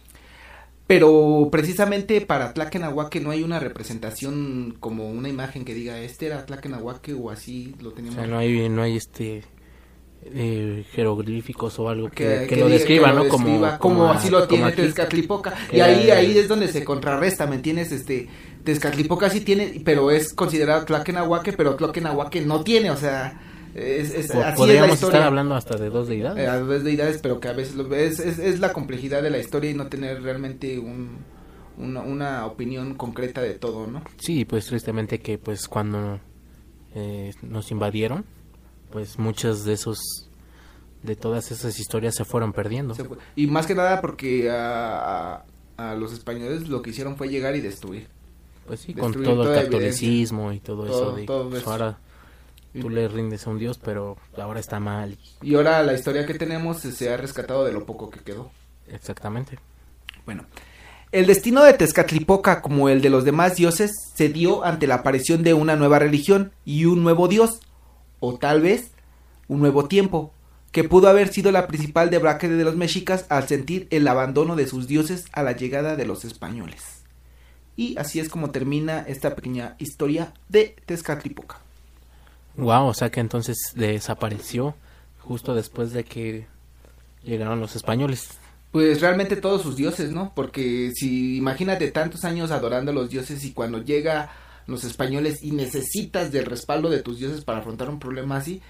Pero 0.87 1.49
precisamente 1.51 2.21
para 2.21 2.53
Tlaquenahuaque 2.53 3.19
no 3.19 3.31
hay 3.31 3.43
una 3.43 3.59
representación 3.59 4.77
como 4.79 5.09
una 5.09 5.29
imagen 5.29 5.65
que 5.65 5.73
diga, 5.73 5.99
este 5.99 6.27
era 6.27 6.45
Tlaquenahuaque 6.45 7.13
o 7.13 7.29
así 7.29 7.75
lo 7.81 7.91
teníamos. 7.91 8.19
O 8.19 8.21
sea, 8.21 8.29
no 8.29 8.37
hay, 8.37 8.69
no 8.69 8.81
hay 8.81 8.97
este 8.97 9.43
eh, 10.25 10.85
jeroglíficos 10.91 11.77
o 11.79 11.89
algo 11.89 12.09
que, 12.09 12.47
lo 12.57 12.69
describa, 12.69 13.11
¿no? 13.11 13.27
como, 13.27 13.77
como, 13.79 14.11
así 14.11 14.29
lo 14.29 14.47
tiene 14.47 14.71
Tezcatlipoca. 14.71 15.53
Y 15.71 15.79
ahí, 15.79 16.09
ahí 16.11 16.37
es 16.37 16.47
donde 16.47 16.67
se 16.67 16.83
contrarresta, 16.83 17.45
¿me 17.47 17.55
entiendes? 17.55 17.91
Este, 17.91 18.29
Tezcatlipoca 18.63 19.29
sí 19.29 19.41
tiene, 19.41 19.81
pero 19.83 20.11
es 20.11 20.33
considerado 20.33 20.85
Tlaquenahuaque, 20.85 21.53
pero 21.53 21.75
Tlaquenahuaque 21.75 22.41
no 22.41 22.63
tiene, 22.63 22.91
o 22.91 22.97
sea... 22.97 23.41
Es, 23.75 24.13
es, 24.13 24.29
así 24.29 24.55
Podríamos 24.55 24.93
es 24.93 25.01
la 25.01 25.07
estar 25.07 25.21
hablando 25.23 25.55
hasta 25.55 25.77
de 25.77 25.89
dos 25.89 26.07
deidades. 26.07 26.47
Eh, 26.47 26.63
dos 26.63 26.83
deidades, 26.83 27.17
pero 27.17 27.39
que 27.39 27.47
a 27.47 27.53
veces 27.53 27.73
lo, 27.73 27.93
es, 27.95 28.19
es, 28.19 28.59
la 28.59 28.71
complejidad 28.71 29.23
de 29.23 29.31
la 29.31 29.39
historia 29.39 29.71
y 29.71 29.73
no 29.73 29.87
tener 29.87 30.21
realmente 30.21 30.77
un, 30.77 31.17
una, 31.79 32.01
una, 32.01 32.45
opinión 32.45 32.93
concreta 32.93 33.41
de 33.41 33.55
todo, 33.55 33.87
¿no? 33.87 34.03
Sí, 34.19 34.45
pues 34.45 34.67
tristemente 34.67 35.21
que 35.21 35.39
pues 35.39 35.67
cuando 35.67 36.19
eh, 36.93 37.33
nos 37.41 37.71
invadieron, 37.71 38.25
pues 38.93 39.17
muchas 39.17 39.65
de 39.65 39.73
esos 39.73 40.29
de 41.01 41.15
todas 41.15 41.51
esas 41.51 41.79
historias 41.79 42.13
se 42.13 42.25
fueron 42.25 42.53
perdiendo. 42.53 42.95
y 43.35 43.47
más 43.47 43.65
que 43.65 43.73
nada 43.73 43.99
porque 43.99 44.51
a, 44.51 45.43
a, 45.77 45.95
los 45.95 46.13
españoles 46.13 46.69
lo 46.69 46.83
que 46.83 46.91
hicieron 46.91 47.17
fue 47.17 47.27
llegar 47.27 47.55
y 47.55 47.61
destruir. 47.61 48.07
Pues 48.67 48.81
sí, 48.81 48.93
con 48.93 49.11
todo 49.11 49.51
el 49.51 49.63
catolicismo 49.63 50.53
y 50.53 50.59
todo, 50.59 50.85
eso. 50.85 51.15
De, 51.15 51.25
pues 51.25 51.65
ahora 51.65 51.97
tú 52.79 52.91
le 52.91 53.07
rindes 53.07 53.47
a 53.47 53.49
un 53.49 53.57
dios, 53.57 53.79
pero 53.83 54.15
ahora 54.37 54.59
está 54.59 54.79
mal. 54.79 55.17
Y 55.41 55.55
ahora 55.55 55.81
la 55.81 55.93
historia 55.93 56.27
que 56.27 56.35
tenemos 56.35 56.77
se 56.77 57.11
ha 57.11 57.17
rescatado 57.17 57.65
de 57.65 57.73
lo 57.73 57.87
poco 57.87 58.11
que 58.11 58.19
quedó. 58.19 58.51
Exactamente. 58.87 59.57
Bueno, 60.25 60.45
el 61.11 61.25
destino 61.25 61.63
de 61.63 61.73
Tezcatlipoca, 61.73 62.61
como 62.61 62.89
el 62.89 63.01
de 63.01 63.09
los 63.09 63.25
demás 63.25 63.55
dioses, 63.55 63.91
se 64.13 64.29
dio 64.29 64.63
ante 64.63 64.85
la 64.85 64.95
aparición 64.95 65.41
de 65.41 65.55
una 65.55 65.75
nueva 65.75 65.97
religión 65.97 66.51
y 66.63 66.85
un 66.85 67.01
nuevo 67.03 67.27
dios, 67.27 67.59
o 68.25 68.37
tal 68.37 68.61
vez 68.61 68.91
un 69.49 69.59
nuevo 69.59 69.89
tiempo, 69.89 70.31
que 70.71 70.85
pudo 70.85 71.09
haber 71.09 71.27
sido 71.27 71.51
la 71.51 71.67
principal 71.67 72.09
debacle 72.09 72.47
de 72.47 72.63
los 72.63 72.77
mexicas 72.77 73.25
al 73.27 73.49
sentir 73.49 73.85
el 73.91 74.07
abandono 74.07 74.55
de 74.55 74.65
sus 74.65 74.87
dioses 74.87 75.25
a 75.33 75.43
la 75.43 75.51
llegada 75.51 75.97
de 75.97 76.05
los 76.05 76.23
españoles. 76.23 77.03
Y 77.75 77.97
así 77.97 78.21
es 78.21 78.29
como 78.29 78.51
termina 78.51 79.03
esta 79.09 79.35
pequeña 79.35 79.75
historia 79.77 80.33
de 80.47 80.73
Tezcatlipoca. 80.85 81.59
Wow, 82.55 82.85
o 82.85 82.93
sea 82.93 83.11
que 83.11 83.19
entonces 83.19 83.57
desapareció 83.75 84.73
justo 85.19 85.53
después 85.53 85.91
de 85.91 86.05
que 86.05 86.47
llegaron 87.23 87.59
los 87.59 87.75
españoles. 87.75 88.29
Pues 88.71 89.01
realmente 89.01 89.35
todos 89.35 89.61
sus 89.61 89.75
dioses, 89.75 90.11
¿no? 90.11 90.31
Porque 90.33 90.91
si 90.95 91.35
imagínate 91.35 91.91
tantos 91.91 92.23
años 92.23 92.51
adorando 92.51 92.91
a 92.91 92.95
los 92.95 93.09
dioses 93.09 93.43
y 93.43 93.51
cuando 93.51 93.83
llega 93.83 94.31
los 94.67 94.83
españoles 94.83 95.43
y 95.43 95.51
necesitas 95.51 96.31
del 96.31 96.45
respaldo 96.45 96.89
de 96.89 97.01
tus 97.01 97.19
dioses 97.19 97.43
para 97.43 97.59
afrontar 97.59 97.89
un 97.89 97.99
problema 97.99 98.37
así, 98.37 98.61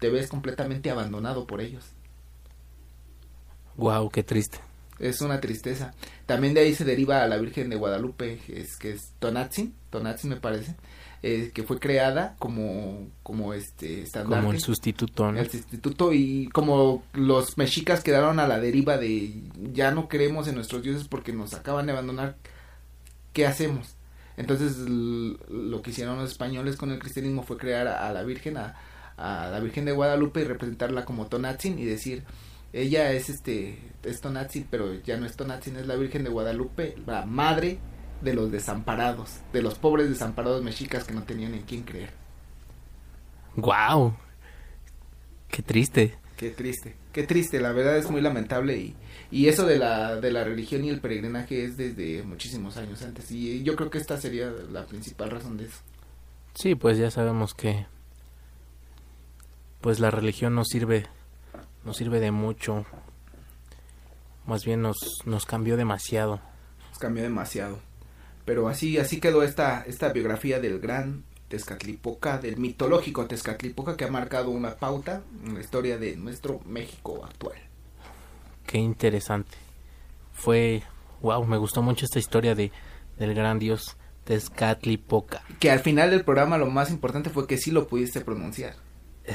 te 0.00 0.10
ves 0.10 0.28
completamente 0.28 0.90
abandonado 0.90 1.46
por 1.46 1.60
ellos. 1.60 1.84
Wow, 3.76 4.10
qué 4.10 4.22
triste. 4.22 4.58
Es 4.98 5.20
una 5.20 5.40
tristeza. 5.40 5.92
También 6.26 6.54
de 6.54 6.60
ahí 6.60 6.74
se 6.74 6.84
deriva 6.84 7.22
a 7.22 7.26
la 7.26 7.36
Virgen 7.38 7.68
de 7.68 7.76
Guadalupe, 7.76 8.40
es 8.48 8.76
que 8.76 8.92
es 8.92 9.12
Tonatzin, 9.18 9.74
Tonatzin 9.90 10.30
me 10.30 10.36
parece, 10.36 10.76
eh, 11.22 11.50
que 11.52 11.64
fue 11.64 11.80
creada 11.80 12.36
como 12.38 13.08
como 13.22 13.54
este 13.54 14.02
estandarte. 14.02 14.42
Como 14.42 14.52
el 14.52 14.60
sustituto, 14.60 15.28
El 15.30 15.50
sustituto 15.50 16.12
y 16.12 16.48
como 16.52 17.02
los 17.12 17.58
mexicas 17.58 18.04
quedaron 18.04 18.38
a 18.38 18.46
la 18.46 18.60
deriva 18.60 18.96
de 18.96 19.42
ya 19.72 19.90
no 19.90 20.08
creemos 20.08 20.46
en 20.46 20.54
nuestros 20.54 20.82
dioses 20.82 21.08
porque 21.08 21.32
nos 21.32 21.54
acaban 21.54 21.86
de 21.86 21.92
abandonar, 21.92 22.36
¿qué 23.32 23.46
hacemos? 23.46 23.93
Entonces 24.36 24.78
lo 24.78 25.82
que 25.82 25.90
hicieron 25.90 26.18
los 26.18 26.30
españoles 26.30 26.76
con 26.76 26.90
el 26.90 26.98
cristianismo 26.98 27.42
fue 27.42 27.56
crear 27.56 27.86
a, 27.86 28.12
la 28.12 28.22
Virgen, 28.24 28.56
a, 28.56 28.74
la 29.16 29.60
Virgen 29.60 29.84
de 29.84 29.92
Guadalupe 29.92 30.40
y 30.40 30.44
representarla 30.44 31.04
como 31.04 31.26
Tonatzin 31.26 31.78
y 31.78 31.84
decir, 31.84 32.24
ella 32.72 33.12
es 33.12 33.28
este, 33.28 33.78
es 34.02 34.20
Tonatzin, 34.20 34.66
pero 34.70 34.94
ya 35.02 35.16
no 35.16 35.26
es 35.26 35.36
Tonatzin, 35.36 35.76
es 35.76 35.86
la 35.86 35.94
Virgen 35.96 36.24
de 36.24 36.30
Guadalupe, 36.30 36.96
la 37.06 37.24
madre 37.24 37.78
de 38.20 38.34
los 38.34 38.50
desamparados, 38.50 39.38
de 39.52 39.62
los 39.62 39.78
pobres 39.78 40.08
desamparados 40.08 40.62
mexicas 40.62 41.04
que 41.04 41.14
no 41.14 41.22
tenían 41.22 41.54
en 41.54 41.62
quién 41.62 41.82
creer. 41.82 42.10
Wow. 43.56 44.16
Qué 45.48 45.62
triste. 45.62 46.18
Qué 46.36 46.50
triste, 46.50 46.96
qué 47.12 47.22
triste, 47.22 47.60
la 47.60 47.70
verdad 47.70 47.96
es 47.96 48.10
muy 48.10 48.20
lamentable 48.20 48.76
y, 48.76 48.96
y 49.30 49.46
eso 49.46 49.66
de 49.66 49.78
la, 49.78 50.16
de 50.16 50.32
la 50.32 50.42
religión 50.42 50.84
y 50.84 50.88
el 50.90 51.00
peregrinaje 51.00 51.64
es 51.64 51.76
desde 51.76 52.24
muchísimos 52.24 52.76
años 52.76 53.02
antes 53.02 53.30
y 53.30 53.62
yo 53.62 53.76
creo 53.76 53.88
que 53.88 53.98
esta 53.98 54.20
sería 54.20 54.50
la 54.50 54.84
principal 54.84 55.30
razón 55.30 55.56
de 55.56 55.66
eso. 55.66 55.78
Sí, 56.54 56.74
pues 56.74 56.98
ya 56.98 57.10
sabemos 57.10 57.54
que 57.54 57.86
pues 59.80 60.00
la 60.00 60.10
religión 60.10 60.54
nos 60.54 60.68
sirve 60.68 61.06
nos 61.84 61.96
sirve 61.98 62.18
de 62.18 62.30
mucho. 62.30 62.84
Más 64.46 64.64
bien 64.64 64.82
nos 64.82 64.96
nos 65.24 65.46
cambió 65.46 65.76
demasiado. 65.76 66.40
Nos 66.90 66.98
cambió 66.98 67.22
demasiado. 67.22 67.78
Pero 68.44 68.68
así 68.68 68.98
así 68.98 69.20
quedó 69.20 69.42
esta 69.42 69.82
esta 69.82 70.12
biografía 70.12 70.58
del 70.58 70.80
gran 70.80 71.24
Tezcatlipoca, 71.54 72.38
del 72.38 72.56
mitológico 72.56 73.26
Tezcatlipoca 73.26 73.96
que 73.96 74.04
ha 74.04 74.10
marcado 74.10 74.50
una 74.50 74.74
pauta 74.74 75.22
en 75.44 75.54
la 75.54 75.60
historia 75.60 75.98
de 75.98 76.16
nuestro 76.16 76.60
México 76.66 77.24
actual. 77.24 77.56
Qué 78.66 78.78
interesante. 78.78 79.56
Fue, 80.32 80.82
wow, 81.22 81.44
me 81.46 81.56
gustó 81.56 81.80
mucho 81.80 82.06
esta 82.06 82.18
historia 82.18 82.56
de 82.56 82.72
del 83.20 83.34
gran 83.34 83.60
dios 83.60 83.96
Tezcatlipoca. 84.24 85.42
Que 85.60 85.70
al 85.70 85.78
final 85.78 86.10
del 86.10 86.24
programa 86.24 86.58
lo 86.58 86.66
más 86.66 86.90
importante 86.90 87.30
fue 87.30 87.46
que 87.46 87.56
sí 87.56 87.70
lo 87.70 87.86
pudiste 87.86 88.20
pronunciar. 88.20 88.74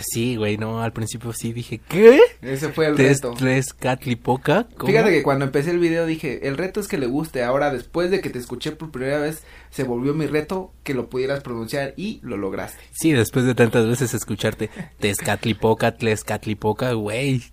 Sí, 0.01 0.35
güey, 0.35 0.57
no, 0.57 0.83
al 0.83 0.93
principio 0.93 1.33
sí 1.33 1.51
dije, 1.51 1.79
¿qué? 1.79 2.19
Ese 2.41 2.69
fue 2.69 2.87
el 2.87 2.97
reto. 2.97 3.33
¿Tres 3.35 3.73
Catlipoca? 3.73 4.67
Fíjate 4.85 5.09
que 5.09 5.23
cuando 5.23 5.45
empecé 5.45 5.71
el 5.71 5.79
video 5.79 6.05
dije, 6.05 6.47
el 6.47 6.57
reto 6.57 6.79
es 6.79 6.87
que 6.87 6.99
le 6.99 7.07
guste. 7.07 7.43
Ahora, 7.43 7.71
después 7.71 8.11
de 8.11 8.21
que 8.21 8.29
te 8.29 8.37
escuché 8.37 8.71
por 8.71 8.91
primera 8.91 9.19
vez, 9.19 9.43
se 9.71 9.83
volvió 9.83 10.13
mi 10.13 10.27
reto 10.27 10.73
que 10.83 10.93
lo 10.93 11.09
pudieras 11.09 11.41
pronunciar 11.41 11.93
y 11.97 12.19
lo 12.21 12.37
lograste. 12.37 12.83
Sí, 12.91 13.13
después 13.13 13.45
de 13.45 13.55
tantas 13.55 13.87
veces 13.87 14.13
escucharte 14.13 14.69
Tezcatlipoca, 14.99 15.95
Tlescatlipoca, 15.97 16.93
güey. 16.93 17.43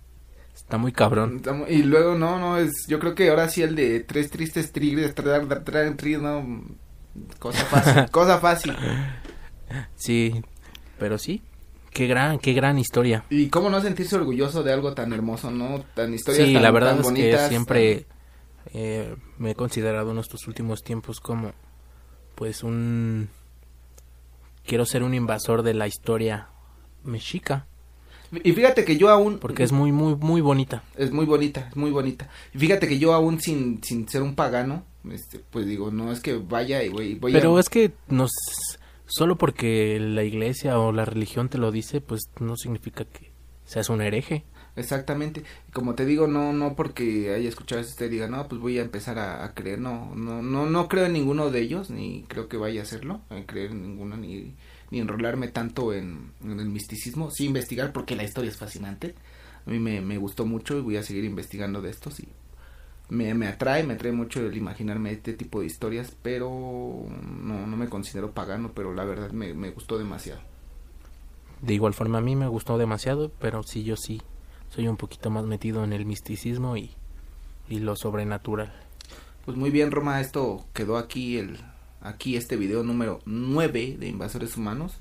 Está 0.53 0.77
muy 0.77 0.91
cabrón. 0.91 1.41
Y 1.69 1.83
luego, 1.83 2.15
no, 2.15 2.39
no, 2.39 2.57
es, 2.57 2.71
yo 2.87 2.99
creo 2.99 3.15
que 3.15 3.29
ahora 3.29 3.49
sí 3.49 3.63
el 3.63 3.75
de 3.75 4.01
tres 4.01 4.29
tristes 4.29 4.71
tigres, 4.71 5.13
no, 6.21 6.65
cosa 7.39 7.65
fácil, 7.65 8.05
cosa 8.11 8.39
fácil. 8.39 8.75
Sí, 9.95 10.41
pero 10.99 11.17
sí, 11.17 11.41
Qué 11.97 12.05
gran, 12.05 12.37
qué 12.37 12.53
gran 12.53 12.77
historia. 12.77 13.25
Y 13.31 13.47
cómo 13.47 13.71
no 13.71 13.81
sentirse 13.81 14.15
orgulloso 14.15 14.61
de 14.61 14.71
algo 14.71 14.93
tan 14.93 15.13
hermoso, 15.13 15.49
¿no? 15.49 15.83
Tan 15.95 16.13
historias 16.13 16.47
sí, 16.47 16.53
la 16.53 16.69
verdad 16.69 16.99
es 16.99 17.11
que 17.11 17.35
siempre 17.49 18.05
eh, 18.71 19.15
me 19.39 19.49
he 19.49 19.55
considerado 19.55 20.11
en 20.11 20.19
estos 20.19 20.47
últimos 20.47 20.83
tiempos 20.83 21.19
como 21.19 21.53
pues 22.35 22.61
un 22.61 23.29
quiero 24.63 24.85
ser 24.85 25.01
un 25.01 25.15
invasor 25.15 25.63
de 25.63 25.73
la 25.73 25.87
historia 25.87 26.49
mexica. 27.03 27.65
Y 28.31 28.51
fíjate 28.51 28.85
que 28.85 28.97
yo 28.97 29.09
aún... 29.09 29.39
Porque 29.39 29.63
es 29.63 29.71
muy, 29.71 29.91
muy, 29.91 30.13
muy 30.13 30.41
bonita. 30.41 30.83
Es 30.95 31.11
muy 31.11 31.25
bonita, 31.25 31.67
es 31.67 31.75
muy 31.75 31.89
bonita. 31.89 32.29
Y 32.53 32.59
fíjate 32.59 32.87
que 32.87 32.99
yo 32.99 33.15
aún 33.15 33.41
sin, 33.41 33.81
sin 33.83 34.07
ser 34.07 34.21
un 34.21 34.35
pagano, 34.35 34.83
este, 35.09 35.39
pues 35.39 35.65
digo, 35.65 35.89
no 35.89 36.11
es 36.11 36.19
que 36.19 36.35
vaya 36.35 36.83
y 36.83 36.89
voy, 36.89 37.15
voy 37.15 37.33
Pero 37.33 37.57
es 37.57 37.69
que 37.69 37.91
nos... 38.07 38.29
Solo 39.07 39.37
porque 39.37 39.99
la 39.99 40.23
iglesia 40.23 40.79
o 40.79 40.91
la 40.91 41.05
religión 41.05 41.49
te 41.49 41.57
lo 41.57 41.71
dice, 41.71 42.01
pues 42.01 42.29
no 42.39 42.55
significa 42.55 43.05
que 43.05 43.31
seas 43.65 43.89
un 43.89 44.01
hereje. 44.01 44.43
Exactamente. 44.75 45.43
Como 45.73 45.95
te 45.95 46.05
digo, 46.05 46.27
no 46.27 46.53
no 46.53 46.75
porque 46.75 47.33
haya 47.33 47.49
escuchado 47.49 47.81
eso 47.81 47.89
usted 47.89 48.11
diga, 48.11 48.27
no, 48.27 48.47
pues 48.47 48.61
voy 48.61 48.77
a 48.77 48.83
empezar 48.83 49.17
a, 49.17 49.51
creer. 49.55 49.79
No, 49.79 50.13
no, 50.15 50.43
no, 50.43 50.67
no 50.67 50.87
creo 50.87 51.05
en 51.05 51.13
ninguno 51.13 51.49
de 51.49 51.61
ellos, 51.61 51.89
ni 51.89 52.25
creo 52.27 52.47
que 52.47 52.57
vaya 52.57 52.81
a 52.81 52.83
hacerlo, 52.83 53.21
creer 53.47 53.71
en 53.71 53.81
ninguno, 53.81 54.17
ni 54.17 54.53
ni 54.91 54.99
enrolarme 54.99 55.49
tanto 55.49 55.93
en, 55.93 56.31
el 56.43 56.69
misticismo, 56.69 57.31
sí 57.31 57.45
investigar 57.45 57.91
porque 57.91 58.15
la 58.15 58.23
historia 58.23 58.49
es 58.49 58.57
fascinante. 58.57 59.15
A 59.65 59.69
mí 59.69 59.79
me, 59.79 60.01
me 60.01 60.17
gustó 60.17 60.45
mucho 60.45 60.77
y 60.77 60.81
voy 60.81 60.97
a 60.97 61.03
seguir 61.03 61.25
investigando 61.25 61.81
de 61.81 61.89
esto, 61.89 62.09
sí. 62.09 62.27
Me, 63.09 63.33
me 63.33 63.47
atrae, 63.47 63.83
me 63.83 63.93
atrae 63.93 64.11
mucho 64.11 64.41
el 64.41 64.55
imaginarme 64.57 65.11
este 65.11 65.33
tipo 65.33 65.61
de 65.61 65.65
historias, 65.65 66.15
pero 66.21 66.49
no, 66.49 67.65
no 67.65 67.77
me 67.77 67.87
considero 67.89 68.31
pagano, 68.31 68.71
pero 68.73 68.93
la 68.93 69.05
verdad 69.05 69.31
me, 69.31 69.53
me 69.53 69.69
gustó 69.71 69.97
demasiado. 69.97 70.41
De 71.61 71.73
igual 71.73 71.93
forma 71.93 72.19
a 72.19 72.21
mí 72.21 72.35
me 72.35 72.47
gustó 72.47 72.77
demasiado, 72.77 73.31
pero 73.39 73.63
sí 73.63 73.83
yo 73.83 73.95
sí 73.95 74.21
soy 74.69 74.87
un 74.87 74.97
poquito 74.97 75.29
más 75.29 75.45
metido 75.45 75.83
en 75.83 75.93
el 75.93 76.05
misticismo 76.05 76.77
y, 76.77 76.91
y 77.69 77.79
lo 77.79 77.95
sobrenatural. 77.95 78.73
Pues 79.45 79.57
muy 79.57 79.69
bien, 79.69 79.91
Roma, 79.91 80.19
esto 80.19 80.65
quedó 80.73 80.97
aquí 80.97 81.37
el, 81.37 81.57
aquí 82.01 82.35
este 82.35 82.57
video 82.57 82.83
número 82.83 83.21
9 83.25 83.97
de 83.97 84.07
Invasores 84.07 84.57
Humanos. 84.57 84.99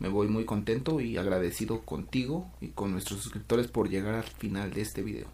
Me 0.00 0.08
voy 0.08 0.26
muy 0.26 0.44
contento 0.44 1.00
y 1.00 1.16
agradecido 1.16 1.82
contigo 1.82 2.50
y 2.60 2.68
con 2.68 2.90
nuestros 2.90 3.20
suscriptores 3.20 3.68
por 3.68 3.88
llegar 3.88 4.16
al 4.16 4.24
final 4.24 4.72
de 4.72 4.82
este 4.82 5.02
video. 5.02 5.28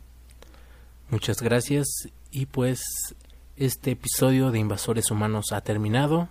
Muchas 1.11 1.43
gracias 1.43 1.89
y 2.31 2.47
pues 2.47 2.81
este 3.57 3.91
episodio 3.91 4.53
de 4.53 4.61
Invasores 4.61 5.11
Humanos 5.11 5.47
ha 5.51 5.61
terminado. 5.61 6.29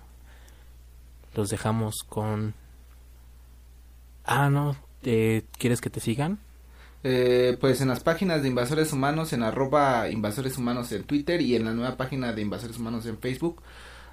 Los 1.35 1.49
dejamos 1.49 1.95
con... 2.07 2.53
Ah, 4.23 4.49
no, 4.49 4.77
eh, 5.03 5.43
¿quieres 5.57 5.81
que 5.81 5.89
te 5.89 5.99
sigan? 5.99 6.39
Eh, 7.03 7.57
pues 7.59 7.81
en 7.81 7.89
las 7.89 7.99
páginas 7.99 8.41
de 8.41 8.47
Invasores 8.47 8.93
Humanos, 8.93 9.33
en 9.33 9.43
arroba 9.43 10.09
Invasores 10.09 10.57
Humanos 10.57 10.93
en 10.93 11.03
Twitter 11.03 11.41
y 11.41 11.57
en 11.57 11.65
la 11.65 11.73
nueva 11.73 11.97
página 11.97 12.31
de 12.31 12.41
Invasores 12.41 12.77
Humanos 12.77 13.05
en 13.05 13.17
Facebook. 13.17 13.61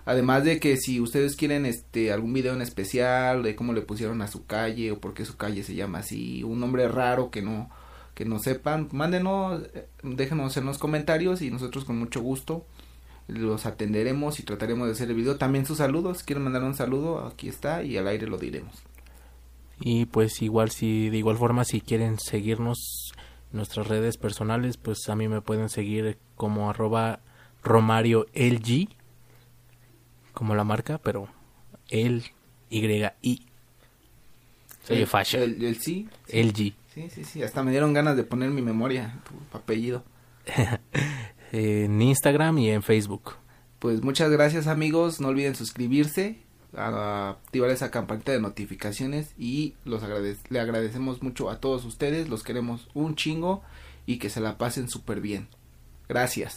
Además 0.05 0.42
de 0.42 0.59
que 0.59 0.76
si 0.76 1.00
ustedes 1.00 1.37
quieren 1.37 1.64
este 1.64 2.12
algún 2.12 2.33
video 2.33 2.55
en 2.55 2.62
especial 2.62 3.44
de 3.44 3.55
cómo 3.55 3.72
le 3.72 3.83
pusieron 3.83 4.20
a 4.20 4.26
su 4.26 4.46
calle 4.46 4.90
o 4.90 4.98
por 4.98 5.14
qué 5.14 5.24
su 5.24 5.37
calle 5.37 5.62
se 5.62 5.76
llama 5.76 5.98
así, 5.98 6.42
un 6.42 6.59
nombre 6.59 6.88
raro 6.88 7.31
que 7.31 7.40
no 7.40 7.70
que 8.16 8.24
no 8.24 8.38
sepan, 8.38 8.88
mándenos, 8.92 9.62
eh, 9.74 9.87
déjenos 10.02 10.57
en 10.57 10.64
los 10.64 10.79
comentarios 10.79 11.42
y 11.42 11.50
nosotros 11.50 11.85
con 11.85 11.98
mucho 11.98 12.22
gusto 12.22 12.64
los 13.29 13.66
atenderemos 13.66 14.40
y 14.40 14.42
trataremos 14.42 14.87
de 14.87 14.94
hacer 14.94 15.11
el 15.11 15.16
video. 15.16 15.37
También 15.37 15.66
sus 15.66 15.79
saludos, 15.79 16.22
quieren 16.22 16.42
mandar 16.42 16.64
un 16.64 16.74
saludo, 16.74 17.26
aquí 17.26 17.48
está 17.48 17.83
y 17.83 17.98
al 17.98 18.09
aire 18.09 18.26
lo 18.26 18.38
diremos. 18.38 18.74
Y 19.81 20.07
pues 20.07 20.40
igual 20.40 20.70
si 20.70 21.11
de 21.11 21.18
igual 21.18 21.37
forma 21.37 21.66
si 21.66 21.83
quieren 21.83 22.18
seguirnos 22.18 23.12
en 23.52 23.59
nuestras 23.59 23.87
redes 23.87 24.16
personales, 24.16 24.79
pues 24.79 25.11
a 25.11 25.14
mí 25.14 25.29
me 25.29 25.42
pueden 25.42 25.68
seguir 25.68 26.16
como 26.37 26.70
arroba 26.70 27.20
Romario 27.62 28.24
LG 28.33 28.88
como 30.33 30.55
la 30.55 30.64
marca, 30.64 30.96
pero 30.96 31.29
el 31.90 32.24
Y-I. 32.70 33.42
Soy 34.85 34.98
el, 35.02 35.07
fashion. 35.07 35.42
El, 35.42 35.64
el 35.64 35.76
sí. 35.83 36.09
El 36.29 36.55
G. 36.55 36.72
Sí, 36.96 37.11
sí, 37.11 37.24
sí. 37.24 37.42
Hasta 37.42 37.62
me 37.62 37.72
dieron 37.72 37.92
ganas 37.92 38.16
de 38.16 38.24
poner 38.24 38.48
mi 38.48 38.62
memoria, 38.62 39.20
tu 39.28 39.35
apellido. 39.59 40.02
en 41.52 42.00
Instagram 42.00 42.56
y 42.56 42.70
en 42.70 42.82
Facebook. 42.82 43.35
Pues 43.78 44.02
muchas 44.02 44.30
gracias 44.30 44.66
amigos. 44.66 45.20
No 45.20 45.28
olviden 45.28 45.54
suscribirse, 45.54 46.38
activar 46.74 47.68
esa 47.68 47.90
campanita 47.90 48.32
de 48.32 48.40
notificaciones 48.40 49.35
y 49.37 49.74
los 49.85 50.02
le 50.48 50.59
agradecemos 50.59 51.22
mucho 51.22 51.50
a 51.50 51.61
todos 51.61 51.85
ustedes. 51.85 52.30
Los 52.30 52.42
queremos 52.42 52.88
un 52.94 53.14
chingo 53.14 53.62
y 54.06 54.16
que 54.16 54.30
se 54.30 54.40
la 54.40 54.56
pasen 54.56 54.88
súper 54.88 55.20
bien. 55.20 55.48
Gracias. 56.09 56.56